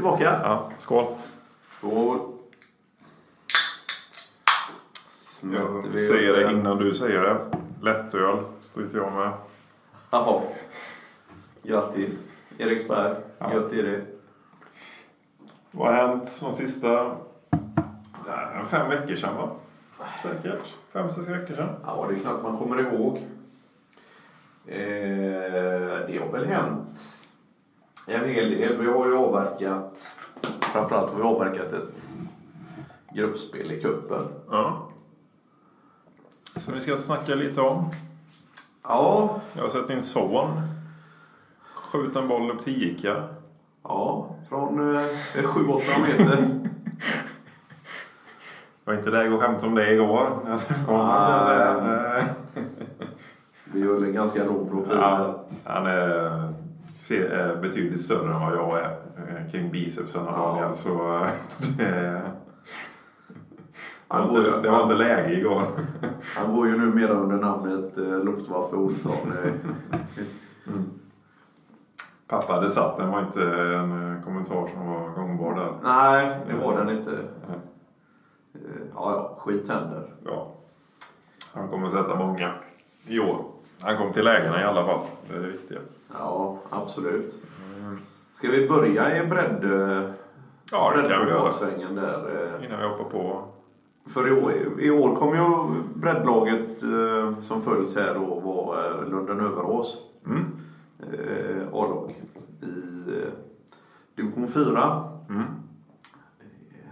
[0.00, 0.40] tillbaka.
[0.42, 1.14] Ja, skål.
[1.78, 2.18] Skål.
[5.52, 7.46] Jag säger det innan du säger det.
[7.82, 8.44] Lättöl
[8.76, 9.32] inte jag med.
[10.10, 10.42] Jaha.
[11.62, 12.28] Grattis.
[12.58, 13.16] Eriksberg.
[13.38, 13.52] Ja.
[13.54, 14.04] Gött är det.
[15.70, 17.16] Vad har hänt de sista
[18.26, 19.50] äh, fem veckor sedan va?
[20.22, 20.74] Säkert.
[20.92, 21.74] Fem, sex veckor sedan.
[21.86, 23.16] Ja, det är knappt man kommer ihåg.
[24.66, 24.78] Eh,
[26.06, 27.19] det har väl hänt
[28.14, 28.76] en hel del.
[28.78, 30.14] Vi har ju avverkat,
[30.60, 32.08] framförallt har vi avverkat ett
[33.14, 34.22] gruppspel i cupen.
[34.50, 34.88] Ja.
[36.56, 37.90] Som vi ska snacka lite om.
[38.82, 40.50] Ja, Jag har sett din son
[41.92, 43.28] skjuta en boll upp till Ica.
[43.82, 45.02] ja, från eh,
[45.34, 46.60] 7-8 meter.
[48.84, 50.30] Var inte läge att skämta om det igår.
[50.48, 50.58] Eh,
[53.72, 54.96] Vi höll en ganska låg profil.
[55.00, 56.52] Ja, han är
[57.16, 60.32] är betydligt större än vad jag är eh, kring bicepsen Ja.
[60.32, 60.74] Daniel.
[60.76, 60.90] Så
[61.22, 61.28] eh,
[61.78, 62.22] det,
[64.08, 65.62] var inte, det var inte läge igår.
[66.36, 69.32] Han går ju numera under namnet eh, Luftwaffe Olsson.
[69.44, 69.52] Eh,
[72.26, 73.42] Pappa hade satt den var inte
[73.76, 75.72] en eh, kommentar som var gångbar där.
[75.82, 77.10] Nej, det var den inte.
[77.48, 77.54] Ja.
[78.54, 78.60] Eh,
[78.94, 80.10] Ja, ja, skit händer.
[80.24, 80.52] Ja.
[81.54, 82.52] Han kommer sätta många
[83.06, 83.44] i år.
[83.82, 84.98] Han kom till lägena i alla fall.
[85.28, 85.78] Det är det viktiga.
[86.18, 87.34] Ja, absolut.
[88.34, 89.64] Ska vi börja i bredd...
[89.64, 90.10] eh,
[90.72, 91.52] Ja, det kan vi göra.
[91.94, 92.56] där?
[92.60, 93.42] eh, Innan vi hoppar på.
[94.06, 99.40] För i år, i år kom ju breddlaget eh, som följs här då var Lunden
[99.40, 99.98] Överås.
[100.26, 100.44] Mm.
[101.72, 102.14] A-lag
[102.62, 102.66] i
[104.16, 105.42] division 4 Mm.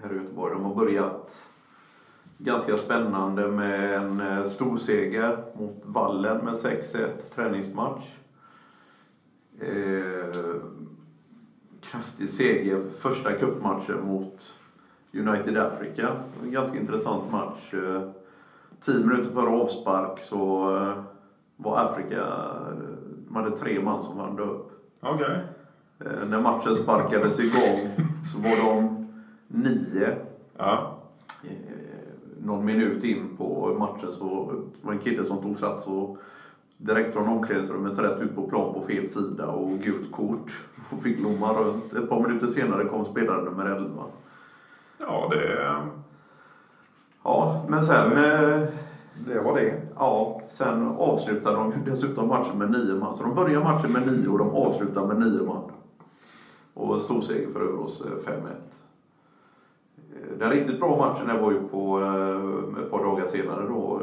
[0.03, 0.55] här i Göteborg.
[0.55, 1.47] De har börjat
[2.39, 8.05] ganska spännande med en eh, storseger mot Vallen med 6-1 träningsmatch.
[9.61, 10.61] Eh,
[11.81, 14.53] kraftig seger första cupmatchen mot
[15.13, 16.09] United Africa.
[16.43, 17.75] En ganska intressant match.
[17.75, 18.03] Eh,
[18.81, 21.03] tio minuter före avspark så eh,
[21.57, 22.25] var Afrika,
[23.29, 24.71] de hade tre man som värmde upp.
[25.01, 25.39] Okej.
[26.01, 27.91] Eh, när matchen sparkades igång
[28.33, 29.07] så var de
[29.49, 30.17] nio
[30.57, 30.95] Ja.
[32.41, 34.25] Någon minut in på matchen så
[34.83, 36.19] var det en kille som tog sats och
[36.79, 40.67] direkt från omklädningsrummet rätt ut på plan på fel sida och gult kort.
[40.91, 41.93] Och fick lomma runt.
[41.93, 44.05] Ett par minuter senare kom spelare nummer 11.
[44.99, 45.77] Ja, det,
[47.23, 48.63] Ja, men sen, eh,
[49.27, 49.81] det var det.
[49.97, 53.17] ja, sen avslutade de dessutom matchen med nio man.
[53.17, 55.63] Så de börjar matchen med nio och de avslutar med nio man.
[56.75, 58.35] Och stor seger för Överås eh, 5-1.
[60.13, 64.03] Eh, Den riktigt bra matchen där var ju på eh, ett par dagar senare då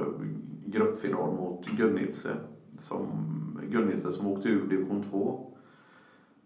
[0.66, 2.30] gruppfinal mot Gunnilse.
[2.80, 5.54] Som, Gunnilse som åkte ur division 2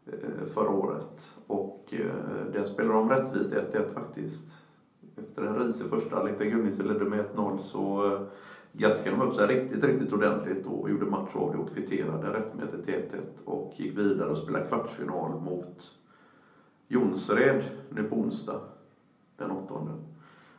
[0.05, 1.37] eh, förra året.
[1.47, 4.65] Och eh, där spelade de rättvist 1-1 faktiskt.
[5.15, 8.19] Efter en risig första halvlek där Gunnilse ledde med 1-0 så eh,
[8.71, 12.85] gaskade de upp sig riktigt, riktigt ordentligt och gjorde match av det och kvitterade rättmätigt
[12.85, 15.95] till 1-1 och gick vidare och spelade kvartsfinal mot
[16.87, 18.59] Jonsered nu på onsdag
[19.37, 19.97] den 8.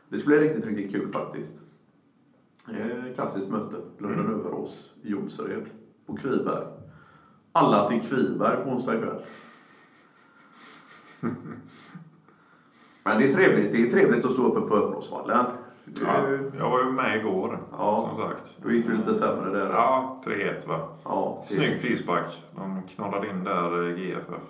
[0.09, 1.63] Det skulle bli riktigt, riktigt kul faktiskt.
[3.15, 3.75] Klassiskt möte.
[3.97, 5.65] Lunden Överås, Jonsered
[6.05, 6.65] på Kviberg.
[7.51, 9.21] Alla till Kviberg på onsdag kväll.
[13.03, 13.71] Men det är trevligt.
[13.71, 15.45] Det är trevligt att stå uppe på Överåsvallen.
[16.05, 16.27] Ja,
[16.57, 18.07] jag var ju med igår, Ja.
[18.09, 18.57] som sagt.
[18.63, 19.69] Då gick det lite sämre där.
[19.69, 20.87] Ja, 3-1 va?
[21.03, 22.43] Ja, Snygg frispark.
[22.55, 24.41] De knollade in där GFF.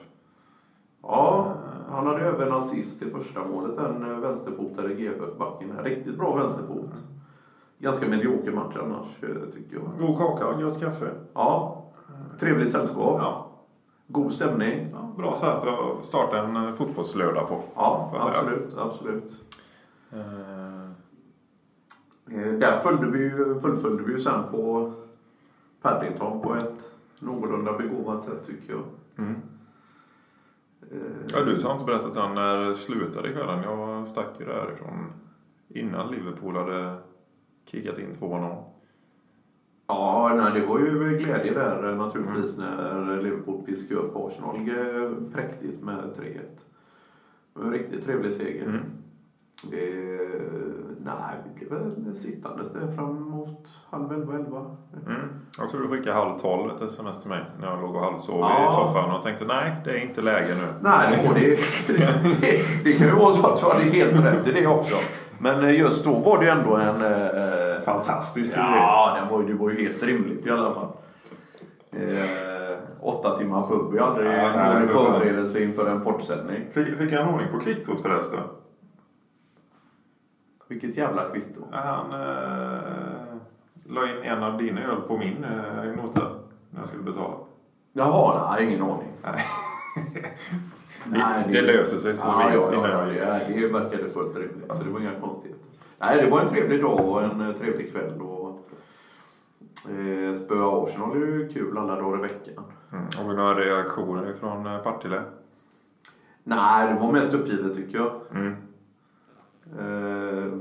[1.04, 1.56] Ja,
[1.90, 5.78] han hade även en assist i första målet, den vänsterfotade GFF-backen.
[5.84, 6.90] Riktigt bra vänsterfot.
[7.82, 9.92] Ganska medioker match annars, eh, tycker jag.
[10.00, 11.10] God kaka och gott kaffe.
[11.34, 11.84] Ja,
[12.40, 13.20] trevligt sällskap.
[13.22, 13.48] Ja.
[14.08, 14.90] God stämning.
[14.94, 17.64] Ja, bra sätt att starta en eh, fotbollslördag på.
[17.76, 19.32] Ja, absolut, absolut.
[20.12, 20.88] Eh,
[22.60, 24.94] Där följde vi ju, fullföljde vi ju sen på
[25.82, 28.84] Paddington på ett någorlunda begåvat sätt tycker jag.
[29.18, 29.36] Mm.
[31.34, 33.64] Ja, du har inte berättat än när slutade kvällen.
[33.64, 35.14] Jag stack ju därifrån
[35.70, 36.96] innan Liverpool hade
[37.72, 38.56] kickat in 2-0.
[39.88, 45.34] Ja, nej, det var ju glädje där eh, naturligtvis när Liverpool piskade upp Arsenal eh,
[45.34, 46.40] präktigt med 3-1.
[47.54, 48.66] Det var en riktigt trevlig seger.
[48.66, 48.80] Mm.
[49.64, 49.78] Det,
[51.04, 54.60] nej, vi blev väl sittandes där fram mot halv elva, elva.
[55.08, 55.22] Mm.
[55.60, 58.40] Jag tror du skickade halv tolv ett sms till mig när jag låg och halvsov
[58.40, 58.68] Ja.
[58.68, 60.68] i soffan och tänkte nej, det är inte läge nu.
[60.82, 61.40] Nej, det,
[61.88, 61.96] det,
[62.42, 64.96] det, det kan ju vara så att du hade helt rätt i det också.
[65.40, 67.02] Men eh, just då var det ju ändå en...
[67.86, 68.54] Fantastisk.
[68.58, 70.88] Ja, det var, ju, det var ju helt rimligt i alla fall.
[71.92, 76.66] Eh, åtta timmar pub är aldrig Nej, en förberedelse inför en poddsändning.
[76.72, 78.40] Fick, fick han ordning på kvittot förresten?
[80.68, 81.62] Vilket jävla kvitto.
[81.72, 83.38] Han eh,
[83.86, 86.22] la in en av dina öl på min eh, nota
[86.70, 87.36] när jag skulle betala.
[87.94, 89.12] Jaha, nej, ingen aning.
[89.24, 89.46] Nej.
[91.06, 94.84] Nej, det, löser sig så ja, vet ja, ja, det, det verkade fullt rimligt, så
[94.84, 95.66] det var inga konstigheter.
[96.02, 98.22] Nej, det var en trevlig dag och en eh, trevlig kväll.
[98.22, 98.50] Och,
[99.90, 102.64] eh, spöa Arsenal är ju kul alla dagar i veckan.
[102.92, 103.06] Mm.
[103.18, 105.22] Har vi några reaktioner från eh, Partille?
[106.44, 108.12] Nej, det var mest uppgivet tycker jag.
[108.36, 108.56] Mm.
[109.80, 110.54] Eh,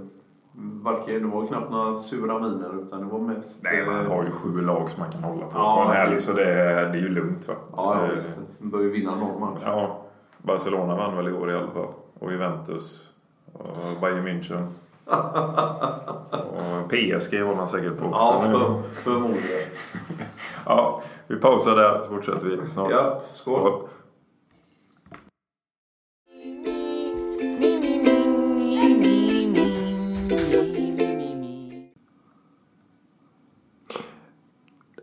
[0.83, 3.63] varken, det var knappt några sura miner utan det var mest...
[3.65, 6.21] Nej, man eh, har ju sju lag som man kan hålla på Ja, det- helg
[6.21, 7.55] så det, är- det är ju lugnt va?
[7.77, 8.31] Ja, ja visst.
[8.59, 9.63] Man bör ju vinna någon match.
[9.65, 10.01] Ja,
[10.39, 11.89] Barcelona vann väl igår i alla fall.
[12.19, 13.13] Och Juventus.
[13.53, 14.67] Och Bayern München.
[15.11, 18.19] Och PSG var man säkert på också.
[18.21, 19.69] Ja, för, förmodligen.
[20.67, 22.91] ja, vi pausar där så fortsätter vi snart.
[22.91, 23.83] Ja, skål.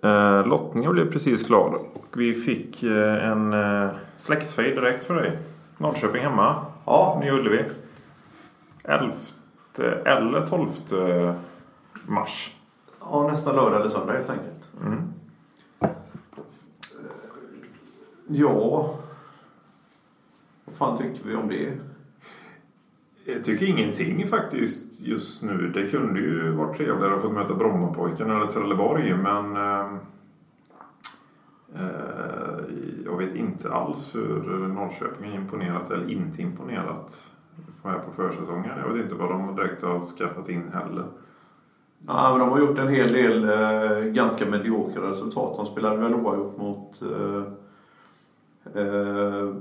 [0.04, 5.38] Eh, lottningen blev precis klar och vi fick eh, en eh, släktfejd direkt för dig.
[5.78, 7.64] Norrköping hemma, Ja, Ny Ullevi.
[8.84, 9.14] 11
[9.80, 10.70] eller 12
[12.08, 12.56] mars.
[13.00, 14.72] ja, nästa lördag eller söndag helt enkelt.
[14.82, 15.14] Mm.
[18.28, 18.96] Ja.
[20.66, 21.78] Vad fan tycker vi om det?
[23.26, 25.72] Jag tycker ingenting faktiskt just nu.
[25.74, 29.94] Det kunde ju varit trevligare att få möta Brommapojkarna eller Trelleborg men eh,
[31.76, 32.60] eh,
[33.06, 37.32] jag vet inte alls hur Norrköping har imponerat eller inte imponerat
[37.84, 38.80] här på försäsongen.
[38.86, 41.06] Jag vet inte vad de direkt har skaffat in heller.
[42.08, 45.58] Ja, men de har gjort en hel del eh, ganska mediokra resultat.
[45.58, 47.02] De spelade väl oavgjort mot...
[47.02, 47.44] Eh,
[48.82, 49.56] eh,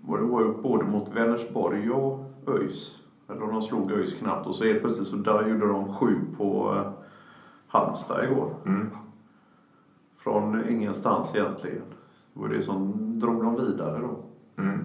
[0.00, 2.98] var det oavgjort både mot Vänersborg och ÖIS?
[3.28, 6.74] Eller de slog ÖIS knappt och så helt plötsligt så där gjorde de sju på
[6.76, 6.92] eh,
[7.68, 8.54] Halmstad igår.
[8.66, 8.90] Mm.
[10.18, 11.82] Från ingenstans egentligen.
[12.32, 14.16] Det var det som drog dem vidare då.
[14.62, 14.84] Mm.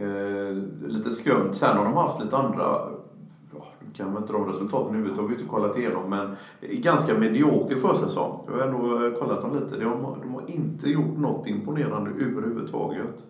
[0.00, 0.56] Eh,
[0.88, 1.54] lite skumt.
[1.54, 2.88] Sen har de haft lite andra,
[3.94, 7.76] kan man inte dra resultaten i huvudet, har vi inte kollat igenom, men ganska medioker
[7.76, 8.40] försäsong.
[8.46, 9.76] Jag har ändå eh, kollat dem lite.
[9.76, 13.22] De har, de har inte gjort något imponerande överhuvudtaget.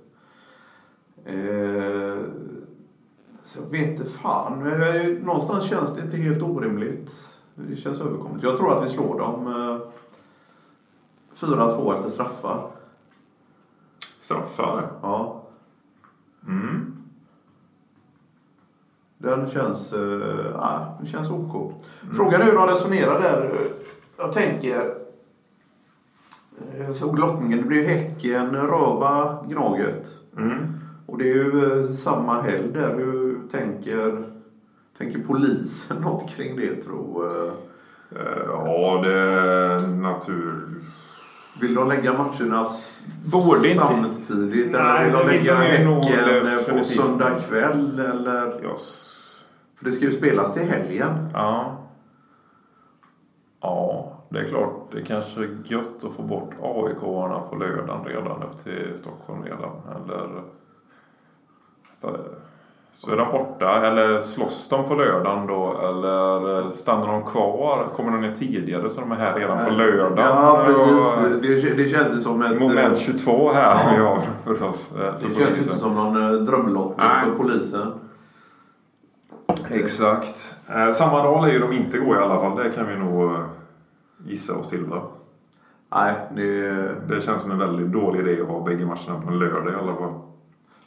[1.25, 2.19] Eh,
[3.45, 4.59] så jag vet inte fan.
[5.23, 7.13] Någonstans känns det inte helt orimligt.
[7.55, 8.45] Det känns överkomligt.
[8.45, 12.71] Jag tror att vi slår dem eh, 4-2 efter straffar.
[14.01, 14.91] Straffar.
[15.03, 15.38] Ja.
[16.47, 16.95] Mm.
[19.19, 21.73] Den känns, eh, ja, den känns OK.
[22.17, 23.51] Frågan är hur de resonerar där.
[24.17, 24.95] Jag tänker...
[26.75, 27.59] eh, Jag såg lottningen.
[27.59, 30.07] Det blir ju Häcken, Röva, Gnaget.
[30.37, 30.59] Mm.
[31.07, 32.95] Och det är ju eh, samma helg där.
[32.97, 34.25] Hur tänker,
[34.99, 37.25] tänker polisen något kring det tro?
[37.27, 37.53] eh?
[38.21, 40.69] Eh, Ja, det är natur...
[41.61, 42.65] Vill de lägga matcherna
[43.33, 44.75] Borde inte- samtidigt?
[44.75, 48.01] Eller Nej, vill de det vill lägga de nog Häcken eh, på söndag kväll?
[48.01, 48.61] Eller?
[48.63, 49.45] Ja, s-
[49.77, 51.29] För det ska ju spelas till helgen.
[51.33, 51.75] ja.
[53.61, 54.89] Ja, det är klart.
[54.93, 59.43] Det är kanske är gött att få bort AIK-arna på lördagen redan upp till Stockholm
[59.45, 59.71] redan.
[59.97, 60.43] Eller...
[62.91, 65.79] Så är de borta, eller slåss de på lördagen då?
[65.89, 67.89] Eller stannar de kvar?
[67.97, 70.17] Kommer de ner tidigare så de är här redan på lördagen?
[70.19, 71.43] Ja, precis.
[71.43, 72.61] Det, det känns ju som ett...
[72.61, 73.91] Moment 22 här Ja.
[73.97, 74.21] vi har
[74.57, 74.93] för oss.
[74.97, 77.25] eh, För Det känns ju inte som någon eh, drömlottning Nej.
[77.25, 77.93] för polisen.
[79.71, 80.55] Exakt.
[80.69, 82.57] Eh, samma dag lär ju de inte gå i alla fall.
[82.57, 83.39] Det kan vi nog eh,
[84.25, 85.03] gissa oss till va?
[85.95, 86.71] Nej, det...
[87.09, 89.77] Det känns som en väldigt dålig idé att ha bägge matcherna på en lördag i
[89.77, 90.15] alla fall.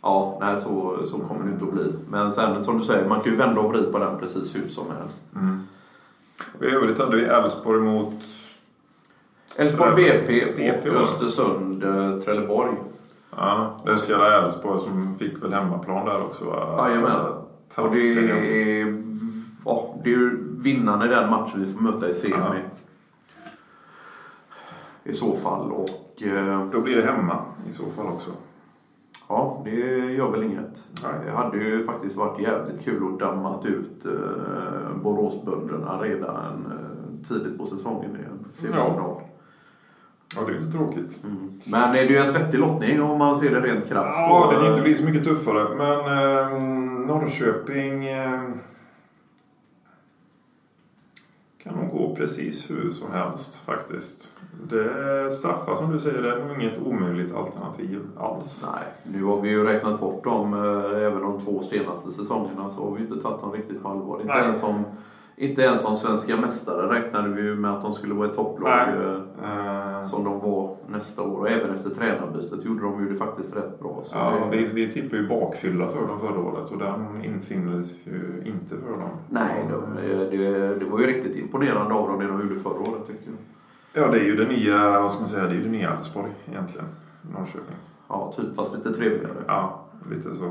[0.01, 1.93] Ja, nej så, så kommer det inte att bli.
[2.09, 4.69] Men sen som du säger, man kan ju vända och vrida på den precis hur
[4.69, 5.25] som helst.
[6.57, 8.13] Och I övrigt hade vi Elfsborg mot...
[9.57, 11.01] Elfsborg BP BP, och?
[11.01, 12.71] Östersund, eh, Trelleborg.
[13.35, 16.89] Ja, det vara Elfsborg som fick väl hemmaplan där också va?
[16.89, 17.25] Jajamän.
[17.77, 19.03] Och det är,
[19.65, 22.35] ja, det är ju vinnaren i den matchen vi får möta i semi.
[22.37, 22.55] Ja.
[25.03, 25.71] I så fall.
[25.71, 28.31] Och eh, Då blir det hemma i så fall också.
[29.27, 29.79] Ja, det
[30.13, 30.83] gör väl inget.
[31.25, 37.57] Det hade ju faktiskt varit jävligt kul att dammat ut eh, Boråsbönderna redan eh, tidigt
[37.57, 39.21] på säsongen i en semifinal.
[40.35, 41.19] Ja, det är lite tråkigt.
[41.23, 41.61] Mm.
[41.65, 44.17] Men det är ju en svettig lottning om man ser det rent krasst.
[44.17, 45.75] Ja, Och, det kan inte bli så mycket tuffare.
[45.75, 46.61] Men eh,
[47.07, 48.41] Norrköping eh,
[51.63, 54.33] kan nog gå precis hur som helst faktiskt.
[54.69, 58.67] Det straffar som du säger, det är nog inget omöjligt alternativ alls.
[58.73, 58.83] Nej,
[59.17, 60.53] nu har vi ju räknat bort dem.
[60.53, 64.21] Eh, även de två senaste säsongerna så har vi inte tagit dem riktigt på allvar.
[64.21, 64.83] Inte ens, som,
[65.35, 68.69] inte ens som svenska mästare räknade vi ju med att de skulle vara ett topplag.
[68.87, 69.05] Nej.
[69.05, 71.37] eh, Eh, Som de var nästa år.
[71.39, 74.03] Och även efter tränarbytet gjorde de ju det faktiskt rätt bra.
[74.13, 77.95] Ja, det- vi, vi tippade ju bakfylla för dem förra året och den infinner sig
[78.03, 79.09] ju inte för dem.
[79.29, 80.01] Nej, de,
[80.37, 83.37] det, det var ju riktigt imponerande av dem det de gjorde förra året tycker jag.
[83.93, 85.89] Ja, det är ju det nya, vad ska man säga, det är ju det nya
[85.89, 86.87] Elfsborg egentligen.
[87.33, 87.75] Norrköping.
[88.07, 89.33] Ja, typ fast lite trevligare.
[89.47, 89.79] Ja,
[90.09, 90.45] lite så.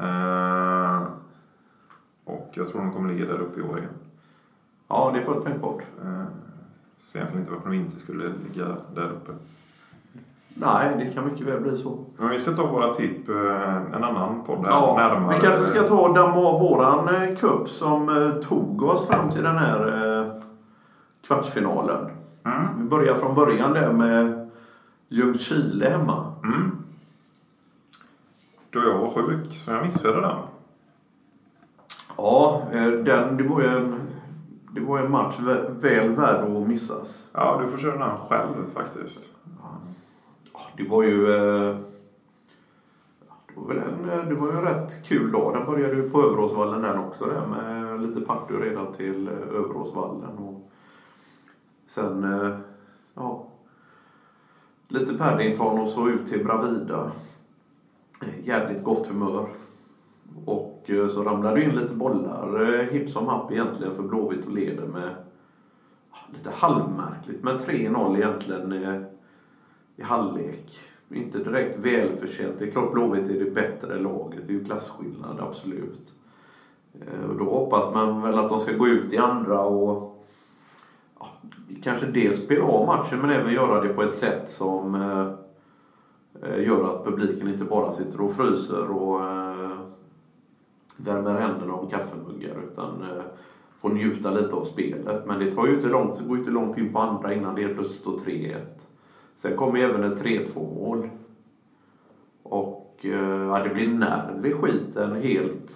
[0.00, 1.02] Eh,
[2.24, 3.90] och jag tror de kommer ligga där uppe i år igen.
[4.88, 5.82] Ja, det är fullt tänkbart.
[6.04, 6.22] Eh,
[7.06, 9.32] så egentligen inte varför de inte skulle ligga där uppe.
[10.56, 12.04] Nej, det kan mycket väl bli så.
[12.16, 15.34] Men vi ska ta våra tipp, eh, en annan podd här Ja, närmare.
[15.36, 19.42] vi kanske ska ta damma av våran eh, cup som eh, tog oss fram till
[19.42, 20.40] den här
[21.26, 22.10] kvartsfinalen.
[22.52, 22.82] Mm.
[22.82, 24.50] Vi börjar från början där med
[25.08, 26.32] Ljungskile hemma.
[26.44, 26.70] Mm.
[28.70, 30.36] Då jag var sjuk, så jag missade den.
[32.16, 34.00] Ja, eh, den, det var ju en,
[34.74, 37.30] det var en match vä- väl värd att missas.
[37.34, 39.30] Ja, du får köra den själv faktiskt.
[40.76, 41.32] Det var ju...
[41.32, 41.76] eh,
[43.54, 45.54] Det var, väl en, eh, det var ju en rätt kul dag.
[45.54, 50.38] Den började ju på Överåsvallen den också där med lite party redan till Överåsvallen.
[50.38, 50.59] Och
[51.90, 52.56] sen, eh,
[53.14, 53.46] ja,
[54.88, 57.12] lite Paddington och så ut till Bravida.
[58.42, 59.48] Jävligt gott humör.
[60.44, 64.46] Och eh, så ramlade det in lite bollar eh, hipp som happ egentligen för Blåvitt
[64.46, 65.14] och leder med
[66.32, 68.72] lite halvmärkligt men 3-0 egentligen
[69.96, 70.78] i halvlek.
[71.08, 72.58] Inte direkt välförtjänt.
[72.58, 74.40] Det är klart Blåvitt är det bättre laget.
[74.46, 76.14] Det är ju klasskillnad, absolut.
[77.28, 80.19] Och då hoppas man väl att de ska gå ut i andra och
[81.82, 85.32] kanske dels spela av matchen men även göra det på ett sätt som eh,
[86.42, 89.70] eh gör att publiken inte bara sitter och fryser och eh,
[90.96, 93.22] värmer händerna om kaffemuggar utan eh,
[93.80, 95.26] får njuta lite av spelet.
[95.26, 97.54] Men det tar ju inte långt, det går ju inte långt in på andra innan
[97.54, 98.56] det plötsligt står 3-1.
[99.36, 101.08] Sen kommer ju även ett 3-2 mål.
[102.42, 105.70] Och eh, ja, det blir nerv i skiten helt,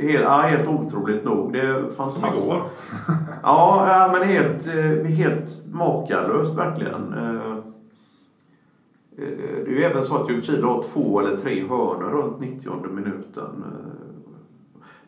[0.00, 1.52] helt, ja, helt otroligt nog.
[1.52, 2.46] Det är Som fantastiskt.
[2.46, 2.62] igår.
[3.42, 7.12] Ja, ja, men helt, eh, helt makalöst verkligen.
[7.14, 7.56] Eh, eh,
[9.64, 13.64] Det är ju även så att Ljungskile har två eller tre hörnor runt 90 minuten.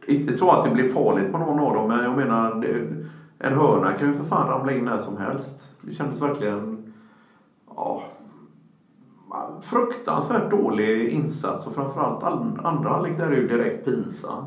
[0.07, 2.64] Inte så att det blir farligt på någon av dem, men jag menar
[3.38, 5.75] en hörna kan ju för fan ramla in när som helst.
[5.83, 6.92] Det kändes verkligen
[7.76, 8.02] ja,
[9.62, 14.45] fruktansvärt dålig insats och framförallt all- andra halvlek där är ju direkt pinsam.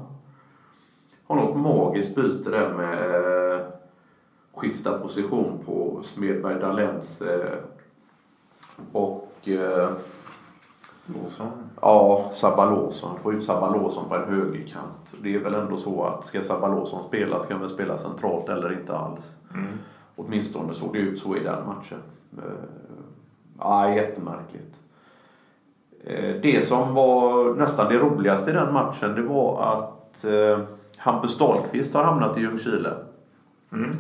[1.32, 3.16] Har något magiskt byte där med
[3.56, 3.60] eh,
[4.54, 7.58] skifta position på Smedberg Dahlens eh,
[8.92, 9.90] och eh,
[11.06, 11.52] Låsson.
[11.82, 13.20] ja, Sabalosson.
[13.24, 15.16] Få ut Sabalosson på en högerkant.
[15.24, 18.74] Det är väl ändå så att ska Sabalosson spela ska han väl spela centralt eller
[18.74, 19.38] inte alls.
[19.54, 19.68] Mm.
[20.16, 22.00] Åtminstone såg det ut så i den matchen.
[22.38, 22.44] Eh,
[23.60, 24.80] Ja, jättemärkligt.
[26.04, 30.60] Eh, Det som var nästan det roligaste i den matchen det var att eh,
[30.98, 32.96] Hampus Dahlqvist har hamnat i Ljungskile.
[33.72, 33.96] Mm.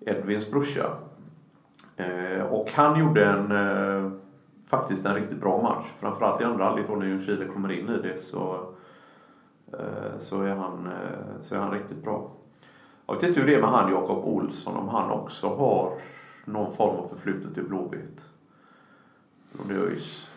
[0.00, 0.96] Edvins brorsa.
[1.96, 4.10] Eh, Och han gjorde en eh,
[4.66, 5.86] faktiskt en riktigt bra match.
[6.00, 8.68] Framförallt i andra halvlek när Ljungskile kommer in i det så,
[9.72, 10.88] eh, så, är han,
[11.42, 12.30] så är han riktigt bra.
[13.06, 15.92] Jag vet inte hur det är med han Jakob Olsson, om han också har
[16.44, 18.24] någon form av förflutet i Blåvitt.
[19.54, 20.30] Från ÖIS.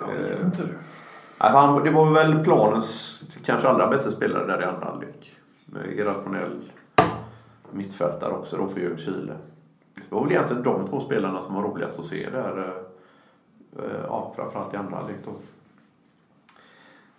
[0.00, 0.74] Jag vet inte du.
[1.42, 5.36] Han, det var väl planens kanske allra bästa spelare där i andra halvlek.
[5.66, 6.72] Med irrationell
[7.72, 9.32] mittfältare också då för Ljungskile.
[9.94, 12.58] Det var väl egentligen de två spelarna som var roligast att se där.
[13.78, 15.30] eh, Ja, framförallt i andra halvlek då.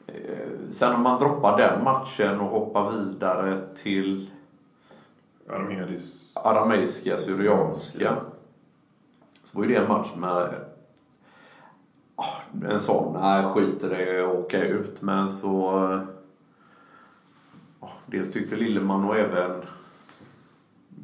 [0.08, 4.30] Eh, Sen om man droppar den matchen och hoppar vidare till
[6.34, 8.16] arameiska, syrianska.
[9.44, 10.54] Så var ju det en match med
[12.70, 15.02] en sån, nej skit i det åka ut.
[15.02, 15.72] Men så...
[17.82, 19.52] Ja, dels tyckte Lilleman och även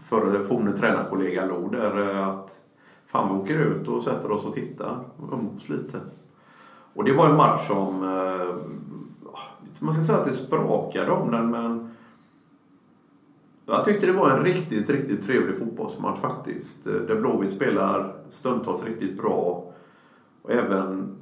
[0.10, 2.64] förre forne tränarkollega Lo där eh, att
[3.08, 6.00] fan vi åker ut och sätter oss och tittar och umgås lite.
[6.94, 8.04] Och det var en match som...
[8.04, 8.56] Eh,
[9.80, 11.96] man ska säga att det sprakade om den men
[13.66, 16.88] jag tyckte det var en riktigt, riktigt trevlig fotbollsmatch faktiskt.
[16.88, 19.74] Eh, där Blåvitt spelar stundtals riktigt bra.
[20.48, 21.16] Och även,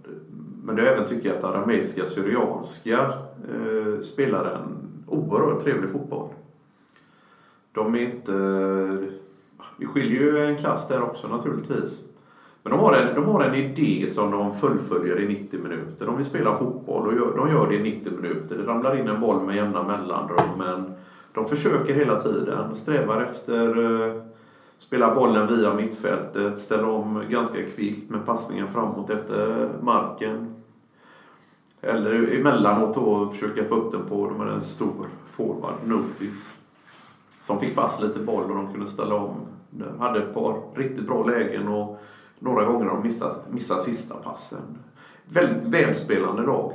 [0.63, 3.13] men jag även tycker att arameiska syrianska
[3.49, 4.61] eh, spelar en
[5.07, 6.29] oerhört trevlig fotboll.
[7.71, 8.31] De är inte...
[9.77, 12.03] Vi skiljer ju en klass där också naturligtvis.
[12.63, 16.05] Men de har, en, de har en idé som de fullföljer i 90 minuter.
[16.05, 18.57] De vill spela fotboll och gör, de gör det i 90 minuter.
[18.57, 20.93] Det ramlar in en boll med jämna mellanrum men
[21.33, 22.75] de försöker hela tiden.
[22.75, 24.21] Strävar efter eh,
[24.77, 30.55] spelar spela bollen via mittfältet, ställa om ganska kvickt med passningen framåt efter marken.
[31.81, 36.49] Eller emellanåt då försöka få upp den på, de en stor forward, Notis.
[37.41, 39.35] Som fick fast lite boll och de kunde ställa om.
[39.69, 42.01] De hade ett par riktigt bra lägen och
[42.39, 44.77] några gånger har de missat, missat sista passen.
[45.25, 46.73] Väldigt välspelande lag.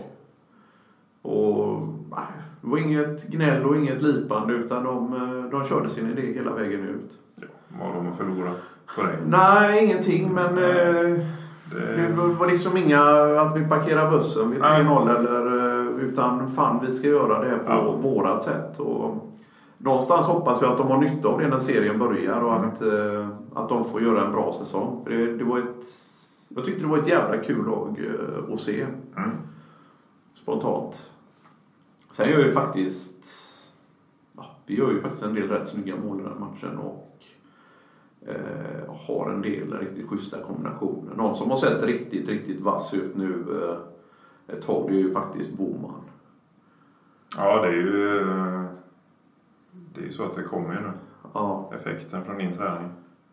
[1.23, 2.27] Och nej,
[2.61, 6.55] det var inget gnäll och inget lipande utan de, eh, de körde sin idé hela
[6.55, 7.19] vägen ut.
[7.79, 8.53] Vad har de att förlora
[8.97, 9.19] på det?
[9.27, 11.27] Nej, ingenting men Nej,
[11.73, 11.97] det...
[11.97, 12.13] det...
[12.13, 13.01] var liksom inga
[13.41, 17.93] att vi parkerar bussen vid 3-0 eller utan fan vi ska göra det på ja.
[17.93, 18.81] vårat sätt.
[18.81, 19.27] Och,
[19.83, 22.71] någonstans hoppas jag att de har nytta av det när serien börjar och mm.
[22.71, 25.01] att, eh, att de får göra en bra säsong.
[25.05, 25.87] För det, det var ett,
[26.49, 28.87] jag tyckte det var ett jävla kul lag eh, att se.
[29.17, 29.31] Mm.
[30.35, 31.11] Spontant.
[32.13, 33.27] Sen gör vi faktiskt
[34.37, 37.10] ja, vi gör ju faktiskt en del rätt snygga mål i den matchen och
[38.27, 41.15] eh, har en del riktigt schyssta kombinationer.
[41.17, 43.77] Någon som har sett riktigt, riktigt vass ut nu eh,
[44.57, 46.03] ett tag det är ju faktiskt Boman.
[47.37, 48.21] Ja, det är ju
[49.95, 50.93] det är ju så att det kommer ju nu.
[51.35, 51.71] Ja.
[51.75, 52.89] Effekten från din träning.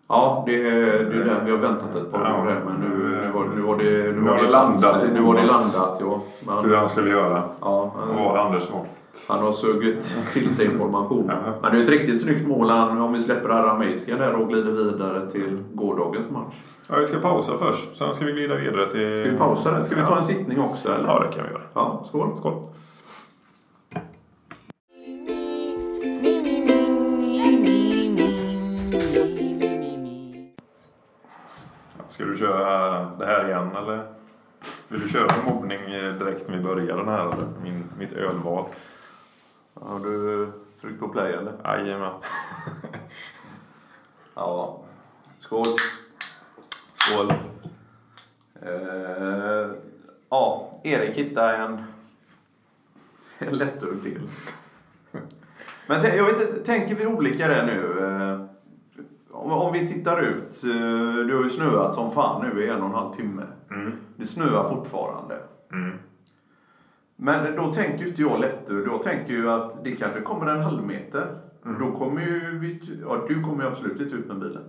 [0.08, 3.32] Ja, det är, det den vi har väntat ett par år ja, men nu, nu,
[3.32, 5.04] var, nu var det, nu var det landat.
[5.14, 6.22] Nu var det landat, ja.
[6.48, 7.44] Men, hur han skulle göra.
[7.62, 8.86] Ja, Vad var Anders mål?
[9.28, 11.32] Han har sugit till sig information.
[11.62, 15.30] Men det är ett riktigt snyggt mål om vi släpper arameiska där och glider vidare
[15.30, 16.56] till gårdagens match.
[16.90, 17.96] Ja, vi ska pausa först.
[17.96, 19.22] Sen ska vi glida vidare till...
[19.22, 19.84] Ska vi pausa där?
[19.84, 20.94] Ska vi ta en sittning också?
[20.94, 21.08] Eller?
[21.08, 21.64] Ja, det kan vi göra.
[21.74, 22.38] Ja, skål.
[22.38, 22.64] Skål.
[32.38, 34.04] du köra det här igen eller?
[34.88, 35.80] Vill du köra mobbning
[36.20, 38.66] direkt när vi börjar den här Min, mitt ölval.
[39.82, 41.54] Har du tryckt på play eller?
[41.64, 42.14] Jajamän.
[44.34, 44.80] ja.
[45.40, 45.66] Skål.
[46.94, 47.34] Skål.
[48.66, 49.72] Uh,
[50.30, 51.84] ja, Erik hittade en,
[53.38, 54.22] en lättöl till.
[55.88, 58.48] Men jag vet inte, tänker vi olika där nu?
[59.38, 60.64] Om, om vi tittar ut.
[60.64, 63.44] Eh, det har ju snöat som fan nu i en och en halv timme.
[63.72, 63.94] Mm.
[64.16, 65.40] Det snöar fortfarande.
[65.72, 65.98] Mm.
[67.20, 68.84] Men då tänker ju inte jag lättöl.
[68.86, 71.26] Jag tänker ju att det kanske kommer en halv meter.
[71.66, 71.80] Mm.
[71.80, 74.64] Då kommer ju vi, ja, du kommer ju absolut inte ut med bilen.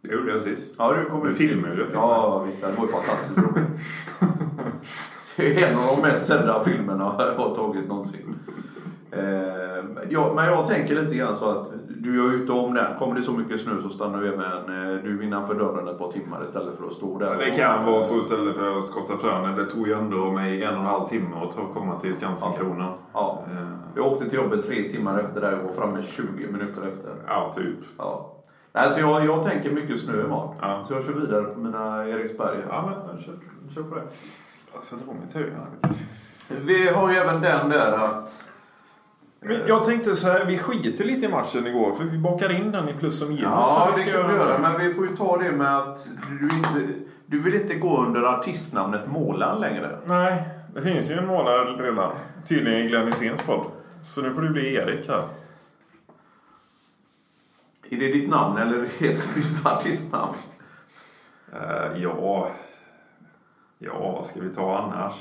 [0.00, 0.74] Det gjorde jag sist.
[0.78, 1.36] Ja, du kom ut.
[1.36, 1.86] filmade det.
[1.92, 2.60] Ja, visst.
[2.60, 3.68] Det var ju fantastiskt roligt.
[5.36, 8.34] det är en av de mest sedda filmerna jag har tagit någonsin.
[9.12, 12.98] Eh, ja, men jag tänker lite grann så att du gör ute om den.
[12.98, 16.12] Kommer det så mycket snö så stannar du även eh, du innanför dörren ett par
[16.12, 17.36] timmar istället för att stå där.
[17.36, 19.56] Det kan vara så istället för att skotta frön.
[19.56, 22.92] Det tog ju ändå mig en och en halv timme att komma till Skansenkronan.
[23.12, 23.42] Ja.
[23.46, 23.52] ja.
[23.52, 23.68] Eh.
[23.96, 27.10] Jag åkte till jobbet tre timmar efter det och var framme 20 minuter efter.
[27.26, 27.78] Ja, typ.
[27.98, 28.36] Ja.
[28.72, 30.54] Nej, så jag, jag tänker mycket snö imorgon.
[30.60, 30.84] Ja.
[30.84, 32.58] Så jag kör vidare på mina Eriksberg.
[32.68, 33.34] Ja, men kör,
[33.74, 34.02] kör på det.
[34.74, 35.52] Jag sätter på mitt huvud
[36.64, 38.44] Vi har ju även den där att
[39.42, 42.72] men jag tänkte så här, vi skiter lite i matchen igår för vi bakar in
[42.72, 43.42] den i plus och minus.
[43.42, 44.58] Ja, det kan vi göra.
[44.58, 46.08] Men vi får ju ta det med att
[46.40, 46.94] du, inte,
[47.26, 49.98] du vill inte gå under artistnamnet målaren längre.
[50.06, 50.42] Nej,
[50.74, 52.12] det finns ju en målare redan.
[52.48, 53.66] Tydligen i Glenn Hyséns podd.
[54.02, 55.22] Så nu får det bli Erik här.
[57.90, 60.34] Är det ditt namn eller heter du ditt artistnamn?
[61.52, 62.50] Uh, ja...
[63.84, 65.14] Ja, vad ska vi ta annars?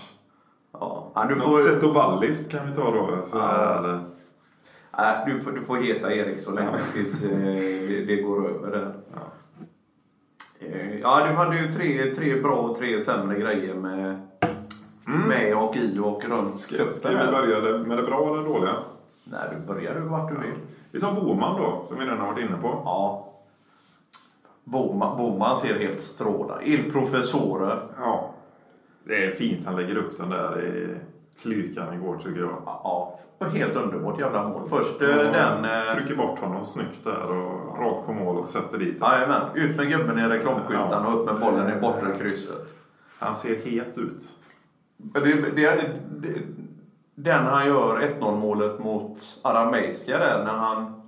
[0.73, 1.12] Ja.
[1.15, 1.55] Ja, du Något får...
[1.55, 3.25] Setoballist kan vi ta då.
[3.31, 3.99] Så ja.
[4.97, 7.38] Nej, du, får, du får heta Erik så länge tills eh,
[7.88, 8.71] det, det, går över.
[8.71, 8.93] Där.
[9.13, 9.21] Ja.
[10.60, 14.27] Eh, ja, du hade ju tre, tre bra och tre sämre grejer med,
[15.08, 15.27] mm.
[15.27, 18.73] med och i och runt Ska, ska vi börja med det bra eller dåliga?
[19.23, 20.58] Nej, du börjar du vart du vill.
[20.91, 22.67] Vi tar Boman då, som vi redan har varit inne på.
[22.67, 23.27] Ja.
[24.63, 27.77] Boman, Boman ser helt strålande Il Professore.
[27.97, 28.34] Ja.
[29.04, 30.95] Det är fint han lägger upp den där i
[31.41, 32.62] klyrkan igår tycker jag.
[32.65, 33.20] Ja,
[33.54, 34.70] helt underbart jävla mål.
[34.70, 35.65] Först ja, den...
[35.65, 35.96] Eh...
[35.96, 37.84] Trycker bort honom snyggt där och ja.
[37.84, 38.98] rakt på mål och sätter dit.
[39.02, 41.13] Jajamän, ut med gubben i reklamskyltarna ja.
[41.13, 42.67] och upp med bollen i bortre krysset.
[43.20, 44.24] Han ser het ut.
[44.98, 45.20] Det,
[45.56, 46.41] det, det,
[47.15, 51.02] den han gör 1-0 målet mot Arameiska där när han...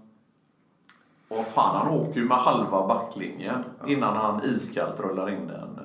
[1.27, 5.79] Vad fan, han åker ju med halva backlinjen innan han iskallt rullar in den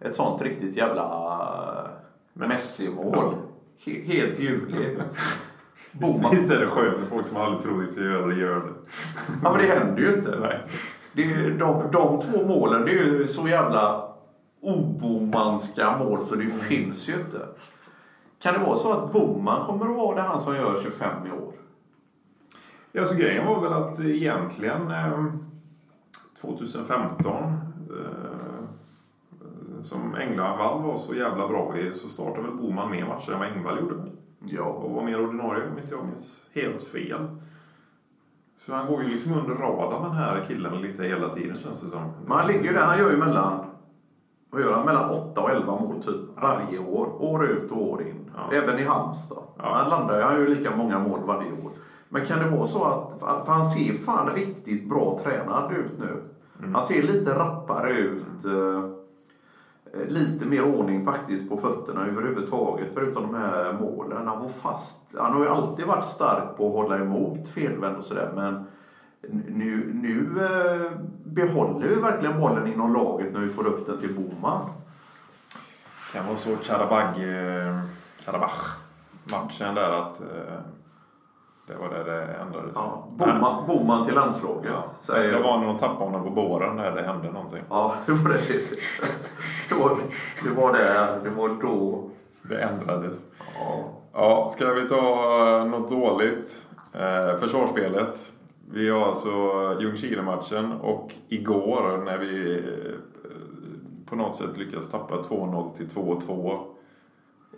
[0.00, 1.90] ett sånt riktigt jävla
[2.32, 3.34] Messi-mål.
[3.84, 5.00] Helt ljuvligt.
[5.92, 6.36] Boman.
[6.36, 6.48] Skönt
[7.00, 8.72] när folk som aldrig tror att göra det gör det.
[9.42, 10.38] Ja, men det händer ju inte.
[10.40, 10.60] Nej.
[11.12, 14.10] Det är, de, de två målen, det är ju så jävla
[14.60, 17.46] obomanska mål så det finns ju inte.
[18.42, 21.30] Kan det vara så att Boman kommer att vara det han som gör 25 i
[21.30, 21.52] år?
[22.92, 25.24] Ja, så grejen var väl att egentligen eh,
[26.40, 28.39] 2015 eh,
[29.82, 33.48] som Engvall var så jävla bra i så startade väl Boman mer matcher än vad
[33.48, 33.94] Engvall gjorde.
[33.94, 34.10] väl?
[34.40, 34.62] Ja.
[34.62, 37.26] Och var mer ordinarie om inte jag minns helt fel.
[38.66, 41.88] Så han går ju liksom under radarn den här killen lite hela tiden känns det
[41.88, 42.00] som.
[42.26, 43.64] Men han ligger ju där, han gör ju mellan,
[44.50, 44.86] vad gör han?
[44.86, 47.22] Mellan 8 och 11 mål typ varje år.
[47.22, 48.30] År ut och år in.
[48.36, 48.56] Ja.
[48.56, 49.42] Även i Halmstad.
[49.58, 49.74] Ja.
[49.74, 51.70] Han landar han gör ju lika många mål varje år.
[52.08, 56.22] Men kan det vara så att, för han ser fan riktigt bra tränad ut nu.
[56.74, 58.44] Han ser lite rappare ut.
[58.44, 58.99] eh,
[59.94, 64.26] Eh, lite mer ordning faktiskt på fötterna överhuvudtaget förutom de här målen.
[64.26, 65.00] Han var fast.
[65.18, 68.64] Han har ju alltid varit stark på att hålla emot felvänd och sådär men
[69.48, 70.92] nu, nu eh,
[71.24, 74.60] behåller vi verkligen bollen inom laget när vi får upp den till Boman.
[76.12, 77.14] Det kan vara så Karabag,
[78.24, 78.76] Karabach
[79.24, 80.20] eh, matchen där att
[81.70, 82.72] det var där det ändrades.
[82.74, 84.72] Ja, Boman, Boman till landslaget.
[84.74, 84.84] Ja.
[85.00, 85.42] säger Det jag.
[85.44, 87.62] var när de tappade honom på båren när det hände någonting.
[87.70, 88.38] Ja, det var det.
[89.68, 89.96] Det var,
[90.44, 92.04] det var där, det var då.
[92.42, 93.22] Det ändrades.
[93.58, 93.84] Ja.
[94.12, 96.66] Ja, ska vi ta något dåligt?
[96.92, 98.32] Eh, försvarsspelet.
[98.72, 99.28] Vi har alltså
[99.80, 103.30] Ljungskile-matchen och igår när vi eh,
[104.08, 106.58] på något sätt lyckas tappa 2-0 till 2-2.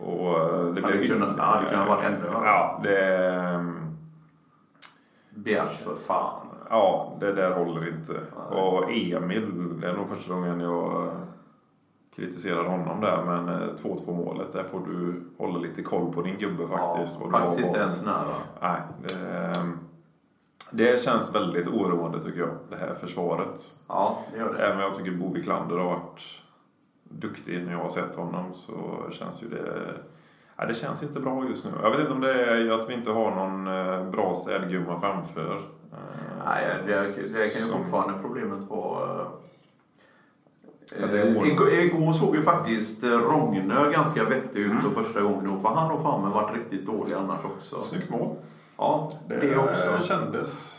[0.00, 2.44] Och eh, det blev ja, det kunde ha varit ännu värre.
[2.44, 3.91] Ja, det, ehm,
[5.44, 6.46] Bjärs för fan.
[6.70, 8.20] ja, det där håller inte.
[8.50, 11.10] Och Emil, det är nog första gången jag
[12.16, 13.22] kritiserar honom där.
[13.24, 17.18] Men eh, 2-2 målet, där får du hålla lite koll på din gubbe faktiskt.
[17.20, 18.34] Ja, faktiskt inte ens nära.
[18.62, 19.52] Nej, det,
[20.70, 23.72] det känns väldigt oroande tycker jag, det här försvaret.
[23.88, 24.66] Ja, det gör det.
[24.66, 26.22] Även om jag tycker Bo Wiklander har varit
[27.04, 29.94] duktig när jag har sett honom så känns ju det...
[30.62, 31.70] Ja, det känns inte bra just nu.
[31.82, 35.56] Jag vet inte om det är att vi inte har någon eh, bra städgumma framför.
[35.92, 35.98] Eh,
[36.46, 39.20] Nej, det, det kan ju Som- fortfarande problemet vara...
[41.04, 41.46] Att det är år.
[41.72, 44.82] igår, såg ju faktiskt Rogne ganska vettig ut Mm.
[44.82, 45.44] för första gången.
[45.44, 47.80] då, För han har fan varit riktigt dålig annars också.
[47.82, 48.36] Snyggt mål.
[48.78, 50.02] Ja, det, Det, också.
[50.08, 50.78] kändes